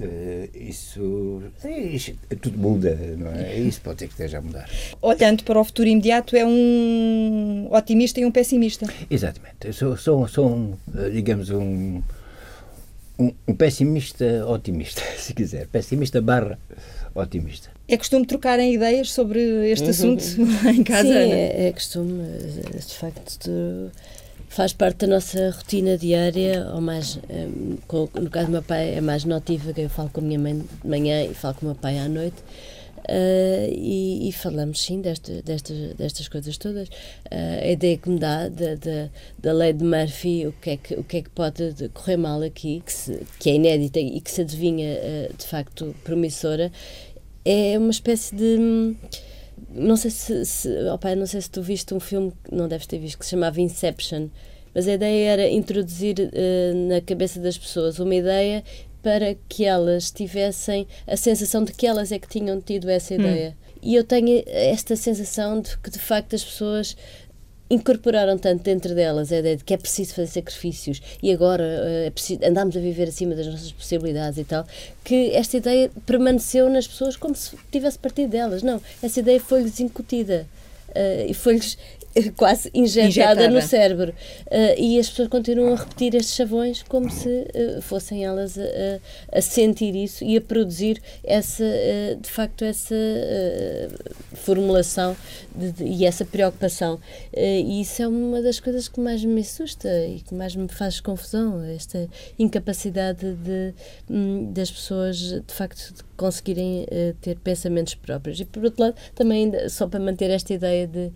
[0.00, 1.42] eh, isso,
[1.92, 3.58] isso tudo muda, não é?
[3.58, 4.70] Isso pode ser que esteja a mudar.
[5.02, 8.86] Olhando para o futuro imediato, é um otimista e um pessimista.
[9.10, 9.66] Exatamente.
[9.66, 12.00] Eu sou, sou, sou um, eh, digamos, um
[13.20, 15.66] um, um, pessimista otimista, se quiser.
[15.68, 16.58] Pessimista barra
[17.14, 17.70] otimista.
[17.86, 19.90] É costume trocarem ideias sobre este uhum.
[19.90, 20.24] assunto
[20.68, 21.08] em casa?
[21.08, 22.22] Sim, é, é costume.
[22.72, 23.90] De facto,
[24.48, 27.46] faz parte da nossa rotina diária, ou mais, eh,
[28.14, 30.88] no caso do meu pai é mais notívaga, eu falo com a minha mãe de
[30.88, 32.36] manhã e falo com o meu pai à noite.
[33.08, 36.88] Uh, e, e, falamos sim desta, destas, destas coisas todas.
[36.88, 39.08] Uh, a ideia que me dá da, da,
[39.38, 42.42] da lei de Murphy, o que é que, o que, é que pode correr mal
[42.42, 46.70] aqui, que, se, que é inédita e que se adivinha uh, de facto promissora,
[47.44, 48.94] é uma espécie de.
[49.70, 52.98] Não sei se, se opa, não sei se tu viste um filme, não deves ter
[52.98, 54.28] visto, que se chamava Inception.
[54.72, 56.14] Mas a ideia era introduzir
[56.88, 58.62] na cabeça das pessoas uma ideia
[59.02, 63.18] para que elas tivessem a sensação de que elas é que tinham tido essa hum.
[63.18, 63.50] ideia.
[63.50, 63.78] Hum.
[63.82, 66.96] E eu tenho esta sensação de que, de facto, as pessoas
[67.70, 72.06] incorporaram tanto dentro delas a ideia de que é preciso fazer sacrifícios e agora uh,
[72.06, 74.66] é preciso, andamos a viver acima das nossas possibilidades e tal,
[75.04, 78.64] que esta ideia permaneceu nas pessoas como se tivesse partido delas.
[78.64, 80.46] Não, essa ideia foi-lhes incutida.
[80.88, 81.78] Uh, e foi-lhes
[82.36, 83.48] quase injetada, injetada.
[83.50, 84.14] no cérebro.
[84.46, 89.38] Uh, e as pessoas continuam a repetir estes chavões como se uh, fossem elas a,
[89.38, 92.94] a, sentir isso e a produzir essa, uh, de facto, essa
[94.34, 95.16] formulação
[95.54, 96.98] de, de, e essa preocupação.
[97.34, 101.00] e isso é uma das coisas que mais me assusta e que mais me faz
[101.00, 103.74] confusão, esta incapacidade de,
[104.08, 106.86] um, das pessoas, de facto, de conseguirem
[107.20, 108.40] ter pensamentos próprios.
[108.40, 111.10] E, por outro lado, também, só para manter esta ideia de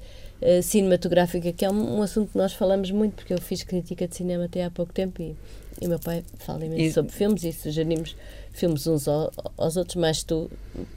[0.47, 4.07] eh, cinematográfica, que é um, um, assunto que nós falamos muito, porque eu fiz crítica
[4.07, 5.35] de cinema até há pouco tempo e,
[5.81, 6.93] e meu pai fala imenso e...
[6.93, 8.15] sobre filmes e sugerimos
[8.53, 10.51] filmes uns ao, aos outros, mais tu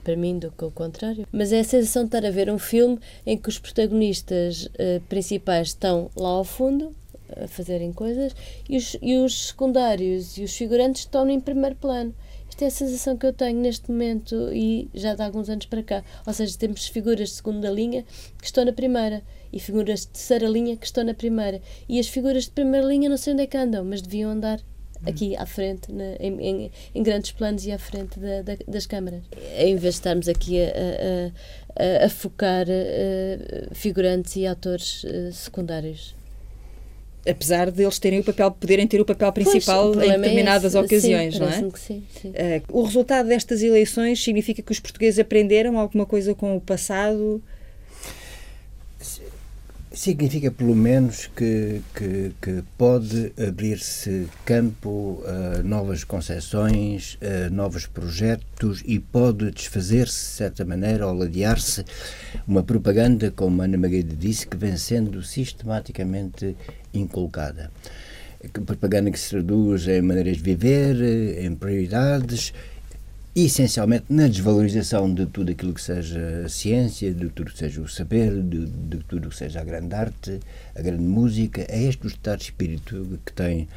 [0.03, 1.25] para mim do que o contrário.
[1.31, 4.99] Mas é a sensação de estar a ver um filme em que os protagonistas uh,
[5.07, 6.93] principais estão lá ao fundo
[7.41, 8.35] a fazerem coisas
[8.67, 12.13] e os, e os secundários e os figurantes estão em primeiro plano.
[12.57, 15.83] Esta é a sensação que eu tenho neste momento e já de alguns anos para
[15.83, 16.03] cá.
[16.25, 18.03] Ou seja, temos figuras de segunda linha
[18.39, 19.21] que estão na primeira
[19.53, 21.61] e figuras de terceira linha que estão na primeira.
[21.87, 24.59] E as figuras de primeira linha não sei onde é que andam, mas deviam andar
[25.05, 28.87] aqui à frente, na, em, em, em, grandes planos e à frente da, da, das
[28.87, 29.21] câmaras.
[29.55, 30.71] Em vez de estarmos aqui a,
[31.75, 36.16] a, a, focar a, figurantes e atores eh, secundários
[37.29, 40.17] apesar de eles terem o papel, poderem ter o papel principal pois, o em é
[40.17, 41.71] determinadas é ocasiões, sim, não é?
[41.71, 42.29] Que sim, sim.
[42.29, 47.41] Uh, o resultado destas eleições significa que os portugueses aprenderam alguma coisa com o passado?
[49.97, 58.83] Significa, pelo menos, que, que, que pode abrir-se campo a novas concepções, a novos projetos
[58.85, 61.83] e pode desfazer-se, de certa maneira, ou ladear-se
[62.47, 66.55] uma propaganda, como Ana Magueira disse, que vem sendo sistematicamente
[66.97, 67.71] inculcada.
[68.65, 72.53] Propaganda que se traduz em maneiras de viver, em prioridades
[73.45, 77.87] essencialmente na desvalorização de tudo aquilo que seja a ciência, de tudo que seja o
[77.87, 80.39] saber, de, de tudo que seja a grande arte,
[80.75, 81.63] a grande música.
[81.69, 83.67] É este o estado de espírito que tem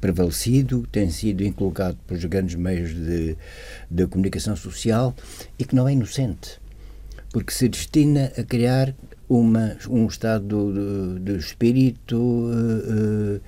[0.00, 3.36] prevalecido, tem sido inculcado pelos grandes meios de,
[3.90, 5.12] de comunicação social
[5.58, 6.60] e que não é inocente,
[7.32, 8.94] porque se destina a criar
[9.28, 12.16] uma, um estado de, de espírito.
[12.16, 13.40] Uh,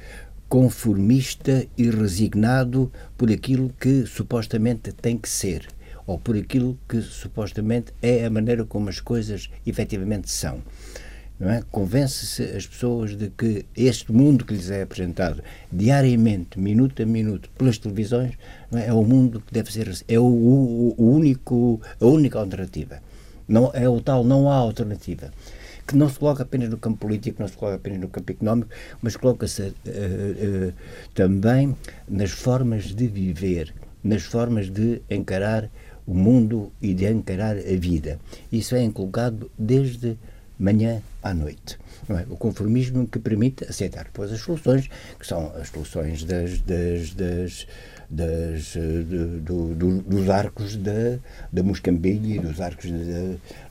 [0.50, 5.64] conformista e resignado por aquilo que supostamente tem que ser
[6.04, 10.60] ou por aquilo que supostamente é a maneira como as coisas efetivamente são.
[11.40, 11.62] É?
[11.70, 15.40] Convence-se as pessoas de que este mundo que lhes é apresentado
[15.72, 18.34] diariamente, minuto a minuto, pelas televisões,
[18.72, 18.88] é?
[18.88, 18.92] é?
[18.92, 23.00] o mundo que deve ser, é o, o, o único, a única alternativa.
[23.48, 25.30] Não, é o tal, não há alternativa
[25.90, 28.70] que não se coloca apenas no campo político, não se coloca apenas no campo económico,
[29.02, 30.72] mas coloca-se uh, uh,
[31.14, 31.76] também
[32.08, 35.68] nas formas de viver, nas formas de encarar
[36.06, 38.20] o mundo e de encarar a vida.
[38.52, 40.16] Isso é inculcado desde
[40.58, 41.76] manhã à noite.
[42.08, 42.24] É?
[42.30, 47.66] O conformismo que permite aceitar depois as soluções, que são as soluções das, das, das,
[48.08, 51.18] das eh, do, do, dos arcos da,
[51.52, 52.90] da muscambilha e dos arcos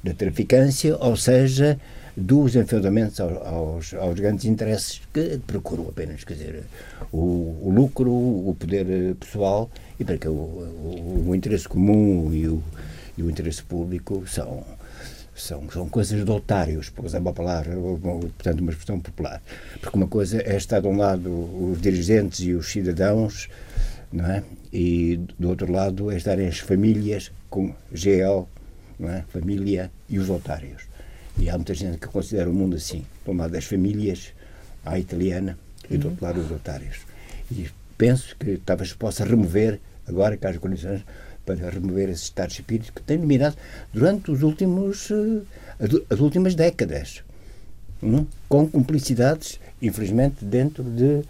[0.03, 1.79] da traficância, ou seja,
[2.15, 6.63] dos enfeudamentos aos, aos, aos, grandes interesses que procuram apenas, quer dizer,
[7.11, 7.17] o,
[7.61, 9.69] o lucro, o poder eh, pessoal
[9.99, 12.63] e para que o, o, o interesse comum e o,
[13.17, 14.63] e o interesse público são
[15.39, 19.41] são, são coisas de otários, por usar uma palavra, portanto, uma expressão popular.
[19.79, 23.49] Porque uma coisa é estar de um lado os dirigentes e os cidadãos,
[24.11, 24.43] não é?
[24.71, 28.45] E do outro lado é estarem as famílias com GL,
[28.99, 29.23] não é?
[29.29, 30.88] Família e os otários.
[31.39, 33.05] E há muita gente que considera o mundo assim.
[33.23, 34.33] De um lado as famílias,
[34.85, 35.57] a italiana,
[35.89, 36.97] e do outro lado os otários.
[37.51, 41.03] E penso que talvez possa remover, agora que há as condições,
[41.45, 43.55] para remover esse estado de espírito que tem dominado
[43.91, 45.45] durante os últimos, uh,
[46.09, 47.23] as últimas décadas,
[48.03, 51.23] um, com cumplicidades, infelizmente, dentro de,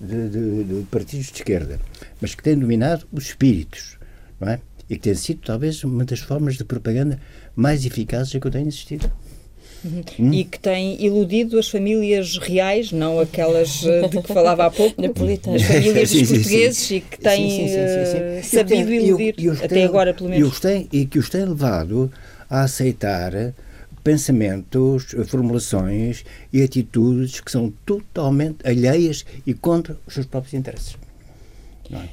[0.00, 1.80] de, de, de, partidos de esquerda,
[2.20, 3.98] mas que tem dominado os espíritos,
[4.40, 4.60] não é?
[4.88, 7.18] E que tem sido talvez uma das formas de propaganda
[7.56, 9.10] mais eficazes a que eu tenho assistido.
[9.84, 10.32] Uhum.
[10.32, 14.94] E que tem iludido as famílias reais, não aquelas eh, de que falava há pouco,
[15.02, 20.46] as famílias dos portugueses e que tem uh, sabido iludir, até agora pelo menos.
[20.46, 22.10] E, os tem, e que os tem levado
[22.48, 23.54] a aceitar
[24.02, 30.96] pensamentos, formulações e atitudes que são totalmente alheias e contra os seus próprios interesses.
[31.92, 32.08] É?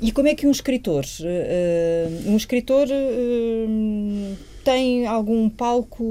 [0.00, 6.02] E como é que um escritor, uh, um escritor uh, tem algum palco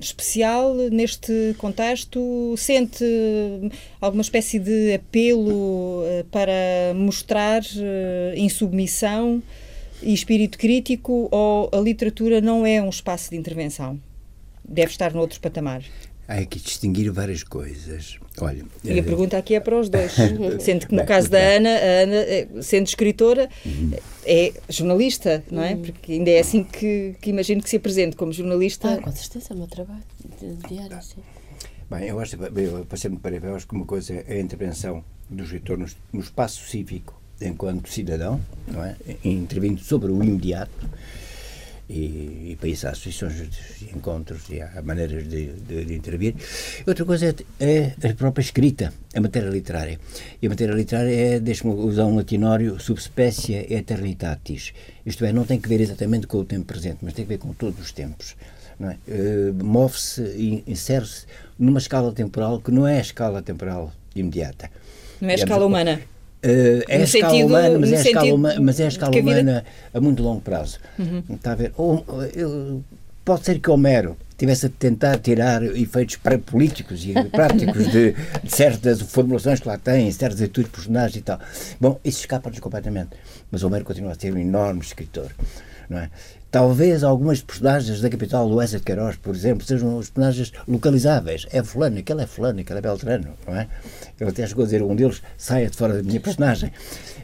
[0.00, 2.54] especial neste contexto?
[2.56, 3.04] Sente
[4.00, 7.62] alguma espécie de apelo uh, para mostrar
[8.36, 9.42] insubmissão
[10.02, 14.00] e espírito crítico ou a literatura não é um espaço de intervenção?
[14.64, 15.82] Deve estar noutro patamar?
[16.30, 18.16] Há aqui distinguir várias coisas.
[18.40, 20.12] Olha, e a eh, pergunta aqui é para os dois.
[20.62, 23.90] sendo que no caso da Ana, a Ana, eh, sendo escritora, uhum.
[24.24, 25.72] é jornalista, não é?
[25.72, 25.82] Uhum.
[25.82, 28.94] Porque ainda é assim que, que imagino que se apresente como jornalista.
[28.94, 30.04] Ah, com certeza, é o meu trabalho
[30.68, 31.20] diário, sim.
[31.90, 35.04] Bem, eu acho, eu, para ser para eu acho que uma coisa é a intervenção
[35.28, 38.94] do escritor no, no espaço cívico enquanto cidadão, não é?
[39.24, 40.88] Intervindo sobre o imediato
[41.90, 46.34] e, e para isso há associações de encontros e há maneiras de, de, de intervir.
[46.86, 49.98] Outra coisa é, é, a própria escrita, a matéria literária.
[50.40, 54.72] E a matéria literária é, deixe-me usar um latinório, subspécie eternitatis.
[55.04, 57.38] Isto é, não tem que ver exatamente com o tempo presente, mas tem que ver
[57.38, 58.36] com todos os tempos.
[58.80, 58.96] É?
[59.12, 61.26] Uh, Move-se e insere-se
[61.58, 64.70] numa escala temporal que não é a escala temporal imediata.
[65.20, 66.00] Não é a escala humana.
[66.42, 69.64] Uh, é, a escala humana, mas, é a escala humana, mas é a escala humana
[69.92, 70.78] a muito longo prazo.
[70.98, 71.22] Uhum.
[71.34, 71.72] Está a ver?
[71.76, 72.82] Ou, eu,
[73.24, 79.02] pode ser que Homero tivesse a tentar tirar efeitos pré-políticos e práticos de, de, certas
[79.02, 81.38] formulações que lá tem, certas atitudes de personagens e tal.
[81.78, 83.10] Bom, isso escapa-nos completamente.
[83.50, 85.30] Mas Homero continua a ser um enorme escritor.
[85.90, 86.10] Não é?
[86.50, 91.46] Talvez algumas personagens da capital do Wesley de Queiroz, por exemplo, sejam os personagens localizáveis.
[91.52, 93.68] É fulano, aquele é fulano, aquele é Beltrano, não é?
[94.18, 96.72] Ele até chegou a dizer, um deles saia de fora da minha personagem.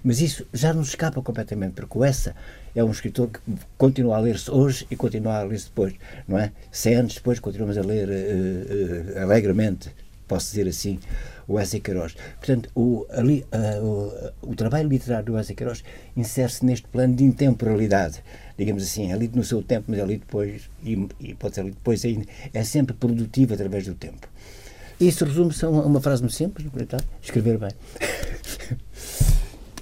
[0.05, 2.37] Mas isso já nos escapa completamente, porque o Essa
[2.73, 3.41] é um escritor que
[3.77, 5.95] continua a ler-se hoje e continua a ler-se depois,
[6.29, 6.53] não é?
[6.71, 9.91] Cem anos depois continuamos a ler uh, uh, alegremente,
[10.29, 11.01] posso dizer assim,
[11.49, 12.15] o Wesley Queiroz.
[12.39, 15.83] Portanto, o, ali, uh, o, o, trabalho literário do Wesley Queiroz
[16.17, 18.23] insere-se neste plano de intemporalidade
[18.57, 21.65] digamos assim, é lido no seu tempo, mas é lido depois, e, e pode ser
[21.65, 24.29] lido depois ainda, é sempre produtivo através do tempo.
[24.99, 26.67] Isso resume-se a uma, frase muito simples,
[27.23, 27.71] escrever bem.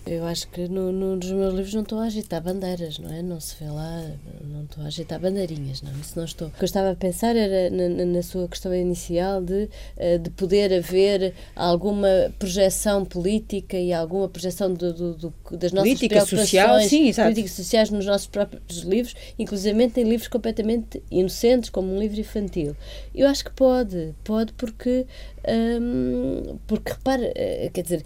[0.06, 3.22] Eu acho que no, no, nos meus livros não estou a agitar bandeiras, não é?
[3.22, 4.04] Não se vê lá,
[4.42, 6.48] não estou a agitar bandeirinhas, não, isso não estou.
[6.48, 10.28] O que eu estava a pensar era na, na sua questão inicial de, eh, de
[10.28, 16.80] poder haver alguma projeção política e alguma projeção do, do, do das nossas política social,
[16.82, 17.26] sim, exato.
[17.26, 22.76] políticas sociais nos nossos próprios livros, inclusive em livros completamente inocentes, como um livro infantil.
[23.14, 25.06] Eu acho que pode, pode porque,
[25.48, 28.04] hum, porque repare, eh, quer dizer,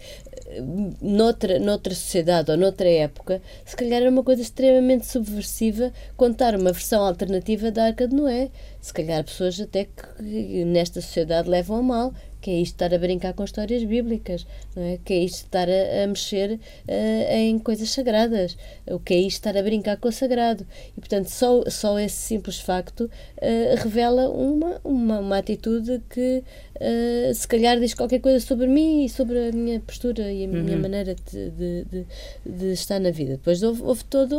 [1.00, 6.72] noutra, noutra sociedade ou noutra época, se calhar era uma coisa extremamente subversiva contar uma
[6.72, 8.50] versão alternativa da Arca de Noé.
[8.80, 12.98] Se calhar pessoas até que nesta sociedade levam a mal, que é isto estar a
[12.98, 14.98] brincar com histórias bíblicas, não é?
[15.04, 18.56] que é isto estar a, a mexer uh, em coisas sagradas,
[18.86, 20.66] o que é isto estar a brincar com o sagrado.
[20.96, 26.42] E, portanto, só, só esse simples facto uh, revela uma, uma, uma atitude que
[26.76, 30.48] uh, se calhar diz qualquer coisa sobre mim e sobre a minha postura e a
[30.48, 30.62] uhum.
[30.62, 32.06] minha maneira de, de, de,
[32.46, 33.32] de, estar na vida.
[33.32, 34.36] Depois houve, houve toda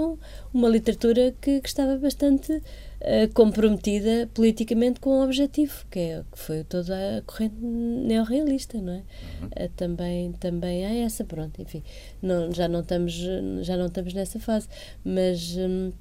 [0.54, 2.62] uma literatura que, que estava bastante
[3.02, 8.94] uh, comprometida politicamente com o objetivo, que, é, que foi toda a corrente neorrealista, não
[8.94, 9.04] é?
[9.42, 9.48] Uhum.
[9.48, 11.84] Uh, também, também há essa, pronto, enfim,
[12.22, 13.14] não, já, não estamos,
[13.62, 14.68] já não estamos nessa fase,
[15.04, 15.56] mas...
[15.58, 15.92] Um,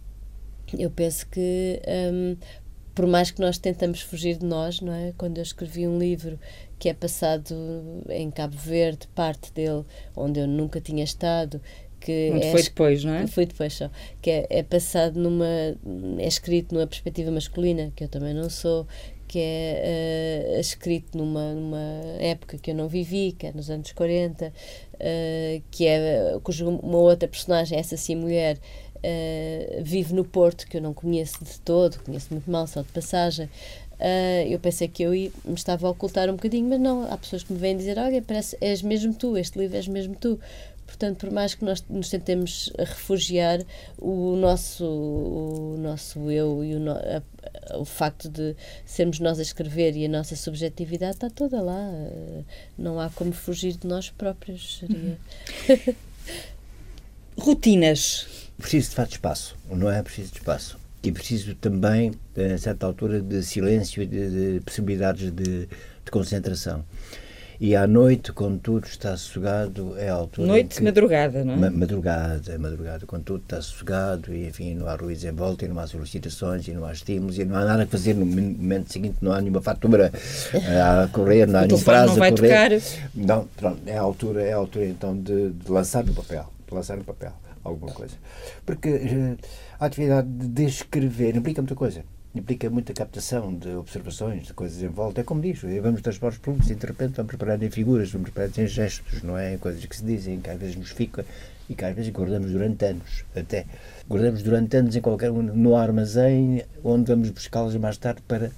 [0.76, 1.80] eu penso que
[2.12, 2.36] um,
[2.94, 5.14] por mais que nós tentamos fugir de nós, não é?
[5.16, 6.38] Quando eu escrevi um livro
[6.80, 7.54] que é passado
[8.08, 9.84] em Cabo Verde, parte dele,
[10.16, 11.60] onde eu nunca tinha estado,
[12.00, 13.26] que é, foi depois, não é?
[13.26, 13.90] Foi depois só.
[14.22, 15.46] Que é, é, passado numa.
[16.18, 18.86] é escrito numa perspectiva masculina, que eu também não sou,
[19.26, 23.92] que é uh, escrito numa, numa época que eu não vivi, que é nos anos
[23.92, 24.52] 40, uh,
[24.98, 26.38] eh, que é.
[26.42, 28.58] cuja uma outra personagem, essa sim mulher,
[28.96, 32.88] uh, vive no Porto, que eu não conheço de todo, conheço muito mal, só de
[32.88, 33.48] passagem.
[33.98, 37.42] Uh, eu pensei que eu me estava a ocultar um bocadinho, mas não, há pessoas
[37.42, 40.38] que me vêm dizer: Olha, parece, és mesmo tu, este livro és mesmo tu.
[40.98, 43.60] Portanto, por mais que nós nos tentemos refugiar,
[43.96, 47.22] o nosso, o nosso eu e o, no, a,
[47.78, 51.88] o facto de sermos nós a escrever e a nossa subjetividade está toda lá.
[52.76, 54.80] Não há como fugir de nós próprios.
[54.80, 55.18] Seria.
[57.38, 58.26] Rotinas
[58.58, 60.78] preciso de fato de espaço, não é preciso de espaço.
[61.00, 66.84] E preciso também, a certa altura, de silêncio e de, de possibilidades de, de, concentração.
[67.60, 70.46] E à noite, quando tudo está sossegado, é a altura.
[70.46, 71.56] Noite, que, madrugada, não é?
[71.56, 75.68] Ma madrugada, madrugada, quando tudo está sossegado e, enfim, não há ruídos em volta, e
[75.68, 78.92] não há solicitações, e não há estímulos, e não há nada a fazer no momento
[78.92, 80.12] seguinte, não há nenhuma fatura
[80.54, 82.80] a correr, não há nenhum prazo não a correr.
[82.80, 83.10] Tocar.
[83.12, 86.46] Não, pronto, é a altura, é a altura então de, de lançar no papel.
[86.68, 87.32] De lançar no papel
[87.64, 88.14] alguma coisa.
[88.64, 89.36] Porque uh,
[89.80, 92.04] a atividade de escrever implica muita coisa.
[92.34, 95.22] Implica muita captação de observações, de coisas em volta.
[95.22, 98.50] É como diz, vamos transportes públicos e de repente vamos preparar em figuras, vamos preparar
[98.58, 99.56] em gestos, não é?
[99.56, 101.24] Coisas que se dizem, que às vezes nos fica
[101.68, 103.64] e que às vezes guardamos durante anos, até.
[104.08, 108.50] Guardamos durante anos em qualquer no armazém, onde vamos buscá-las mais tarde para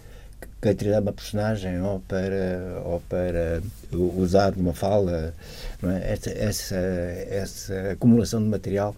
[0.61, 3.63] caracterizar uma personagem ou para, ou para
[3.93, 5.35] usar uma fala.
[5.83, 6.13] É?
[6.13, 8.95] essa, essa, essa acumulação de material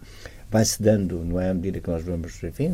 [0.51, 1.51] vai-se dando, não é?
[1.51, 2.70] À medida que nós vamos, enfim,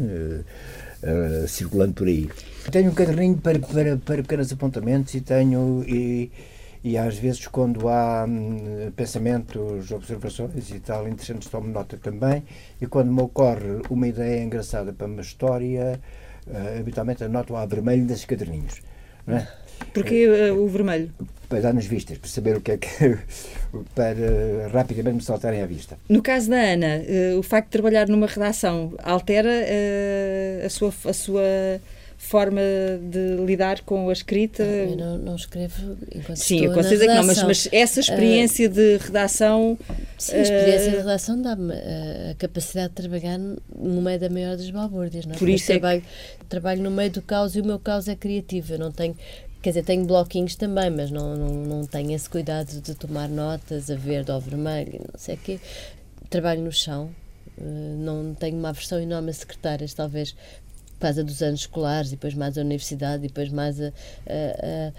[1.03, 2.28] uh, circulando por aí.
[2.70, 5.84] Tenho um caderninho para, para, para pequenos apontamentos e tenho.
[5.86, 6.30] E,
[6.82, 12.44] e às vezes quando há hum, pensamentos, observações e tal interessantes tomo nota também
[12.80, 16.01] e quando me ocorre uma ideia engraçada para uma história
[16.46, 18.80] uh, habitualmente anoto a vermelho nesses caderninhos.
[19.26, 19.46] É?
[19.93, 21.11] Porquê uh, o vermelho?
[21.49, 22.89] Para dar nas vistas, para saber o que é que.
[23.95, 25.99] para rapidamente me saltarem à vista.
[26.09, 27.03] No caso da Ana,
[27.35, 29.51] uh, o facto de trabalhar numa redação altera
[30.64, 31.81] a, sua, a sua
[32.18, 32.61] forma
[33.01, 34.64] de lidar com a escrita?
[34.64, 38.68] Eu não, não escrevo enquanto Sim, eu com certeza que não, mas, mas essa experiência
[38.68, 39.79] uh, de redação.
[40.18, 44.57] Sim, a experiência uh, de redação dá-me a capacidade de trabalhar no meio da maior
[44.57, 45.24] das balbúrdias.
[45.26, 45.39] Não é?
[45.39, 46.45] Por isso é trabalho, que...
[46.47, 48.74] trabalho no meio do caos e o meu caos é criativo.
[48.74, 49.16] Eu não tenho.
[49.61, 53.90] Quer dizer, tenho bloquinhos também, mas não, não, não tenho esse cuidado de tomar notas
[53.90, 55.61] a verde ou vermelho, não sei o quê.
[56.30, 57.11] Trabalho no chão,
[57.61, 60.34] Uh, não tenho uma aversão enorme a secretárias, talvez
[61.01, 63.86] causa dos anos escolares e depois mais a universidade e depois mais a,
[64.26, 64.92] a,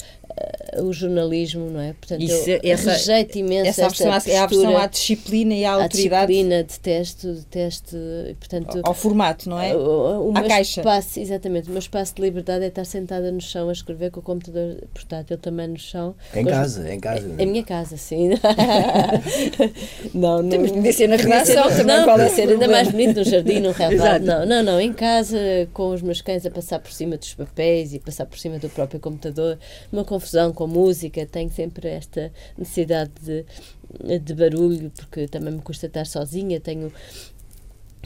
[0.77, 1.93] a, o jornalismo, não é?
[1.93, 5.65] Portanto, Isso, eu essa, rejeito imenso essa, essa postura, é a aversão à disciplina e
[5.65, 6.15] à autoridade.
[6.15, 7.97] À disciplina, detesto, detesto,
[8.39, 8.81] portanto...
[8.83, 9.75] Ao, formato, não é?
[9.75, 10.81] O, o à caixa.
[10.81, 14.19] Espaço, exatamente, o meu espaço de liberdade é estar sentada no chão a escrever com
[14.19, 16.15] o computador portátil também no chão.
[16.33, 17.35] Em casa, em casa.
[17.37, 18.29] Em, minha casa, sim.
[20.13, 21.85] não, não, Temos de ser na redação também.
[21.85, 24.25] Não, pode ser ainda mais bonito no jardim, no relvado.
[24.25, 25.37] Não, não, não, em casa,
[25.73, 28.59] com com os meus cães a passar por cima dos papéis e passar por cima
[28.59, 29.57] do próprio computador,
[29.91, 35.87] uma confusão com música, tenho sempre esta necessidade de, de barulho, porque também me custa
[35.87, 36.91] estar sozinha, tenho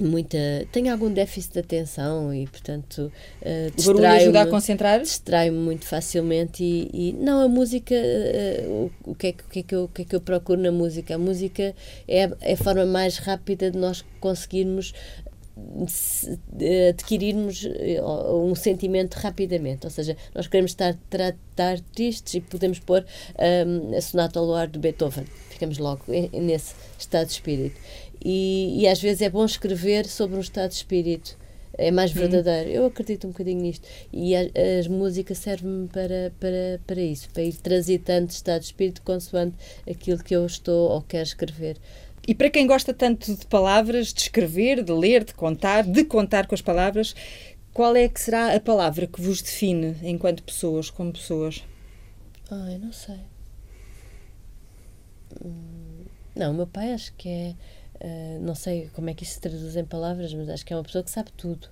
[0.02, 0.38] muita
[0.72, 3.12] tenho algum déficit de atenção e portanto
[3.42, 5.00] uh, o barulho ajuda a concentrar?
[5.00, 9.48] distrai-me muito facilmente e, e, não a música uh, o, o, que é que, o,
[9.50, 11.14] que é que eu, o que é que eu procuro na música?
[11.14, 11.76] A música
[12.08, 14.94] é, é a forma mais rápida de nós conseguirmos
[16.90, 23.06] adquirirmos eh, um sentimento rapidamente, ou seja, nós queremos estar tratar tristes e podemos pôr
[23.68, 27.80] um, a sonata ao luar de Beethoven, ficamos logo nesse estado de espírito.
[28.24, 31.38] E, e, às vezes é bom escrever sobre um estado de espírito,
[31.78, 32.70] é mais verdadeiro.
[32.70, 33.88] Eu acredito um bocadinho nisto.
[34.12, 34.42] E a,
[34.80, 39.56] as músicas servem-me para, para, para isso, para ir transitando de estado de espírito consoante
[39.90, 41.78] aquilo que eu estou ou quero escrever.
[42.28, 46.48] E para quem gosta tanto de palavras, de escrever, de ler, de contar, de contar
[46.48, 47.14] com as palavras,
[47.74, 51.64] qual é que será a palavra que vos define enquanto pessoas, como pessoas?
[52.50, 53.20] Ai, não sei.
[55.44, 56.06] Hum,
[56.36, 57.56] Não, o meu pai acho que é.
[58.00, 60.76] eh, não sei como é que isso se traduz em palavras, mas acho que é
[60.78, 61.70] uma pessoa que sabe tudo.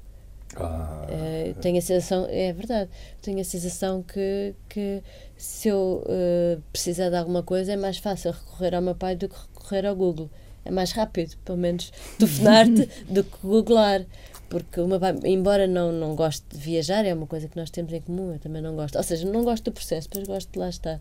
[0.56, 2.90] Ah, Eh, tenho a sensação, é verdade,
[3.22, 5.04] tenho a sensação que, que
[5.36, 9.28] se eu eh, precisar de alguma coisa é mais fácil recorrer ao meu pai do
[9.28, 9.36] que
[9.72, 10.30] recorrer ao Google.
[10.64, 14.06] É mais rápido, pelo menos, telefonar-te do que googlar.
[14.48, 18.02] Porque pai, embora não, não goste de viajar, é uma coisa que nós temos em
[18.02, 18.98] comum, eu também não gosto.
[18.98, 21.00] Ou seja, não gosto do processo, depois gosto de lá estar.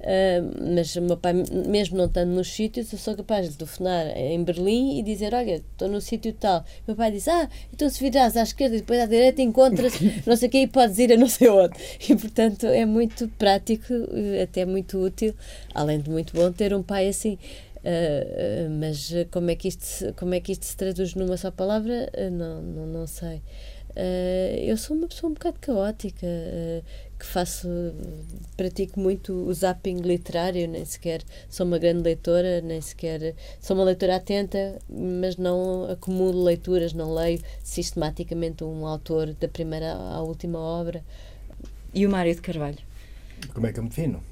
[0.00, 0.40] Ah,
[0.74, 1.32] mas o meu pai,
[1.66, 5.56] mesmo não estando nos sítios, eu sou capaz de telefonar em Berlim e dizer: Olha,
[5.56, 6.64] estou no sítio tal.
[6.86, 9.94] Meu pai diz: Ah, então se virares à esquerda e depois à direita encontras
[10.26, 11.76] não sei o que e podes ir a não sei onde.
[12.08, 13.92] E portanto é muito prático,
[14.42, 15.34] até muito útil,
[15.74, 17.36] além de muito bom, ter um pai assim.
[17.84, 21.14] Ah, ah, mas eh, como é, que isto, se- como é que isto se traduz
[21.14, 22.10] numa só palavra?
[22.16, 23.40] Ah, não, não, não sei.
[23.96, 26.82] Ah, eu sou uma pessoa um bocado caótica, ah,
[27.18, 27.68] que faço,
[28.56, 33.84] pratico muito o zapping literário, nem sequer sou uma grande leitora, nem sequer sou uma
[33.84, 40.58] leitora atenta, mas não acumulo leituras, não leio sistematicamente um autor da primeira à última
[40.60, 41.02] obra.
[41.92, 42.78] E o Mário de Carvalho?
[43.54, 44.22] Como é que eu me defino?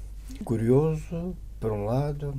[0.45, 2.33] Curioso, por um lado,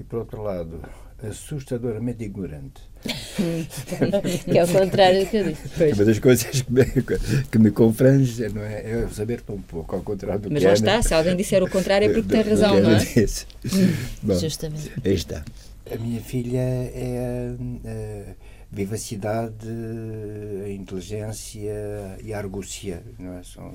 [0.00, 0.80] e por outro lado,
[1.22, 2.80] assustadoramente ignorante.
[4.46, 5.92] que é o contrário do que eu disse.
[5.94, 6.84] Uma das coisas que me,
[7.50, 10.70] que me confrange não é, é saber tão pouco, ao contrário do Mas que lá
[10.70, 11.02] é, está, né?
[11.02, 12.98] se alguém disser o contrário é porque Do- tem razão, que não é?
[12.98, 13.46] disse.
[14.22, 14.92] Bom, Justamente.
[15.04, 15.44] aí está.
[15.92, 19.68] A minha filha é a, vivacidade,
[20.64, 23.42] a inteligência e a argúcia, não é?
[23.42, 23.72] São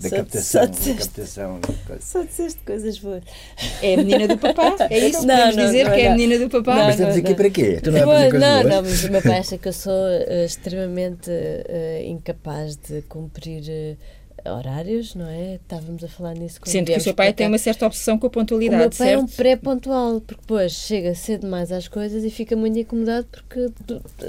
[0.00, 1.60] da captação, só captação.
[2.00, 3.22] Só disseste coisas boas.
[3.80, 5.24] É a menina do papá, é isso?
[5.24, 6.16] Não, Podemos não, dizer não, que é a não.
[6.16, 6.74] menina do papá?
[6.74, 7.36] Não, Mas estamos não, aqui não.
[7.36, 7.80] para quê?
[7.80, 8.74] Tu não é coisas não, boas?
[8.74, 13.62] não, mas o meu pai acha que eu sou eh, extremamente eh, incapaz de cumprir
[13.68, 13.96] eh,
[14.46, 15.54] horários, não é?
[15.56, 18.26] Estávamos a falar nisso quando Sendo que o seu pai tem uma certa obsessão com
[18.26, 19.36] a O pontualidade, meu pai é um certo?
[19.36, 23.68] pré-pontual, porque depois chega cedo demais às coisas e fica muito incomodado porque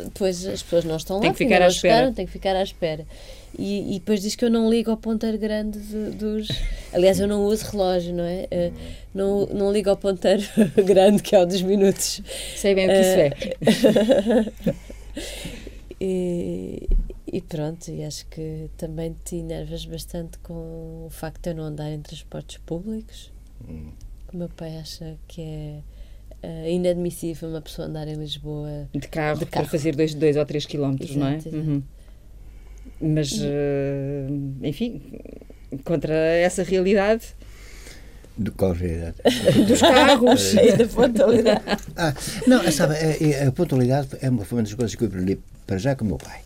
[0.03, 1.93] depois as pessoas não estão lá, Tem que porque ficar à espera.
[1.95, 3.05] chegaram, tem que ficar à espera.
[3.59, 6.47] E, e depois diz que eu não ligo ao ponteiro grande de- dos.
[6.93, 8.47] Aliás, eu não uso relógio, não é?
[8.49, 8.71] Eh,
[9.13, 10.41] não, não ligo ao ponteiro
[10.85, 12.21] grande, que é o dos minutos.
[12.55, 14.51] Sei bem o que isso é.
[15.99, 16.87] e,
[17.31, 21.63] e pronto, e acho que também te enervas bastante com o facto de eu não
[21.63, 23.31] andar em transportes públicos.
[23.67, 23.91] Hum.
[24.33, 25.79] O meu pai acha que é
[26.43, 28.89] eh, inadmissível uma pessoa andar em Lisboa.
[28.93, 29.69] De carro, De para carro.
[29.71, 31.39] fazer dois, dois ou três quilómetros, não é?
[31.45, 31.81] Uhum.
[32.99, 34.27] Mas, eh,
[34.63, 35.01] enfim,
[35.85, 37.23] contra essa realidade
[38.37, 39.15] De qual realidade?
[39.67, 40.53] dos carros.
[40.59, 41.61] E da pontualidade.
[41.95, 42.13] Ah,
[42.45, 45.77] não, sabe, a, a pontualidade é uma, foi uma das coisas que eu aprendi para
[45.77, 46.41] já com o meu pai.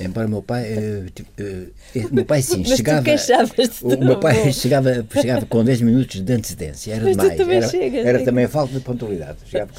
[0.00, 1.06] Embora meu pai, eh,
[1.38, 3.04] eh, eh, meu pai sim, Mas chegava.
[3.82, 7.38] O meu pai chegava, chegava com 10 minutos de antecedência, era Mas tu demais.
[7.38, 9.38] também era chegas, era é também falta de pontualidade.
[9.46, 9.72] Chegava-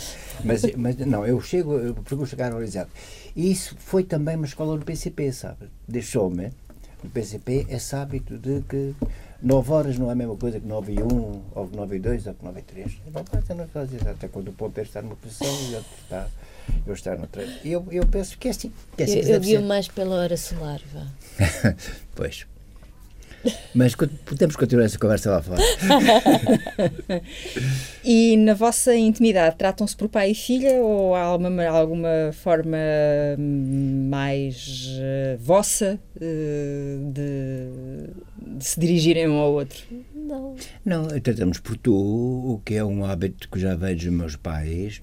[0.44, 2.90] mas, mas não, eu chego, eu procuro chegar organizado.
[3.36, 5.70] E isso foi também uma escola do PCP, sabe?
[5.88, 6.52] Deixou-me,
[7.04, 8.94] no PCP, esse hábito de que
[9.42, 12.00] 9 horas não é a mesma coisa que 9 e 1, ou que 9 e
[12.00, 12.92] 2, ou que 9 e 3.
[13.14, 15.92] Não pode não faz isso, até quando o ponteiro está numa posição e o outro
[16.04, 16.28] está,
[16.86, 17.43] eu estar noutra.
[17.64, 18.72] E eu, eu penso que é assim.
[18.95, 19.66] Que é assim que Eu, guio ser.
[19.66, 21.07] mais pela hora solar, vá.
[22.16, 22.45] pois.
[23.74, 25.62] Mas podemos continuar essa conversa lá fora.
[28.03, 32.78] E na vossa intimidade, tratam-se por pai e filha ou há alguma, alguma forma
[33.38, 39.80] hum, mais eh, vossa eh, de, de se dirigirem um ao outro?
[40.16, 40.55] Não.
[40.84, 44.99] Não, tratamos por tu, o que é um hábito que já vejo dos meus pais,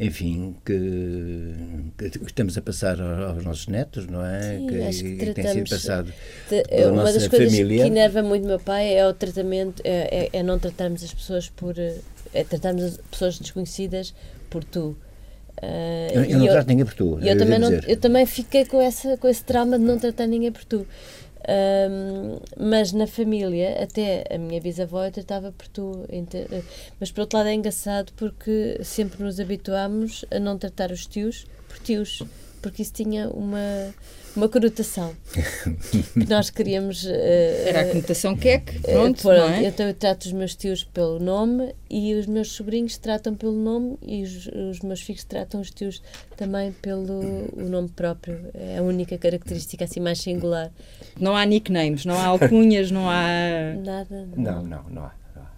[0.00, 1.54] enfim, que,
[1.98, 4.56] que estamos a passar aos nossos netos, não é?
[4.58, 6.12] Sim, que, acho que que tem sido passado
[6.48, 7.82] Te- pela uma nossa das coisas família.
[7.82, 11.48] que enerva muito meu pai é o tratamento, é, é- é não tratarmos as pessoas
[11.48, 11.74] por.
[11.78, 14.14] é tratarmos as pessoas desconhecidas
[14.48, 14.96] por tu.
[15.60, 17.04] Eh, Eu, e eu não trato ninguém por tu.
[17.14, 20.26] eu, devo também não, eu também fiquei com, essa, com esse trauma de não tratar
[20.28, 20.86] ninguém por tu.
[21.46, 26.04] Ahm, mas na família, até a minha bisavó eu tratava por tu.
[26.10, 26.62] eh,
[26.98, 31.46] Mas por outro lado é engraçado porque sempre nos habituámos a não tratar os tios
[31.68, 32.22] por tios,
[32.60, 33.94] porque isso tinha uma,
[34.36, 35.14] uma conotação.
[36.14, 37.04] que nós queríamos.
[37.06, 39.64] eh, Era a conotação queque, eh, pronto, não é?
[39.66, 43.96] Então eu trato os meus tios pelo nome e os meus sobrinhos tratam pelo nome
[44.02, 46.02] e os, os meus filhos tratam os tios
[46.36, 47.20] também pelo
[47.56, 48.40] o nome próprio.
[48.54, 50.70] É a única característica assim mais singular.
[51.18, 53.74] Não há nicknames, não há alcunhas, não há.
[53.84, 54.28] Nada.
[54.36, 55.12] Não, não, não há.
[55.34, 55.48] não há.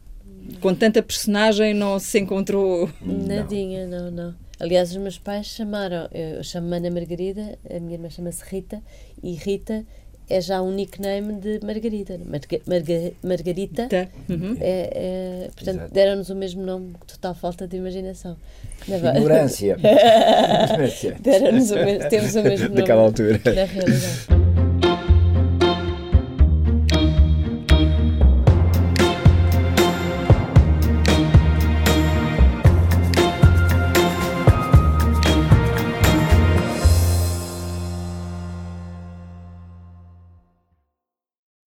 [0.60, 2.90] Com tanta personagem não se encontrou.
[3.02, 4.34] Nadinha, não, não.
[4.60, 8.82] Aliás, os meus pais chamaram, eu chamo-me Ana Margarida, a minha irmã chama-se Rita,
[9.22, 9.86] e Rita
[10.28, 12.18] é já um nickname de Margarida.
[12.24, 13.88] Marga, Marga, Margarita.
[13.88, 14.06] Tá.
[14.28, 14.56] Uhum.
[14.60, 18.36] É, é, portanto, deram-nos o mesmo nome, total falta de imaginação.
[18.86, 19.76] Ignorância.
[21.20, 22.80] Deram-nos o mesmo, temos o mesmo nome.
[22.80, 23.40] Naquela altura.
[23.44, 24.39] Na realidade.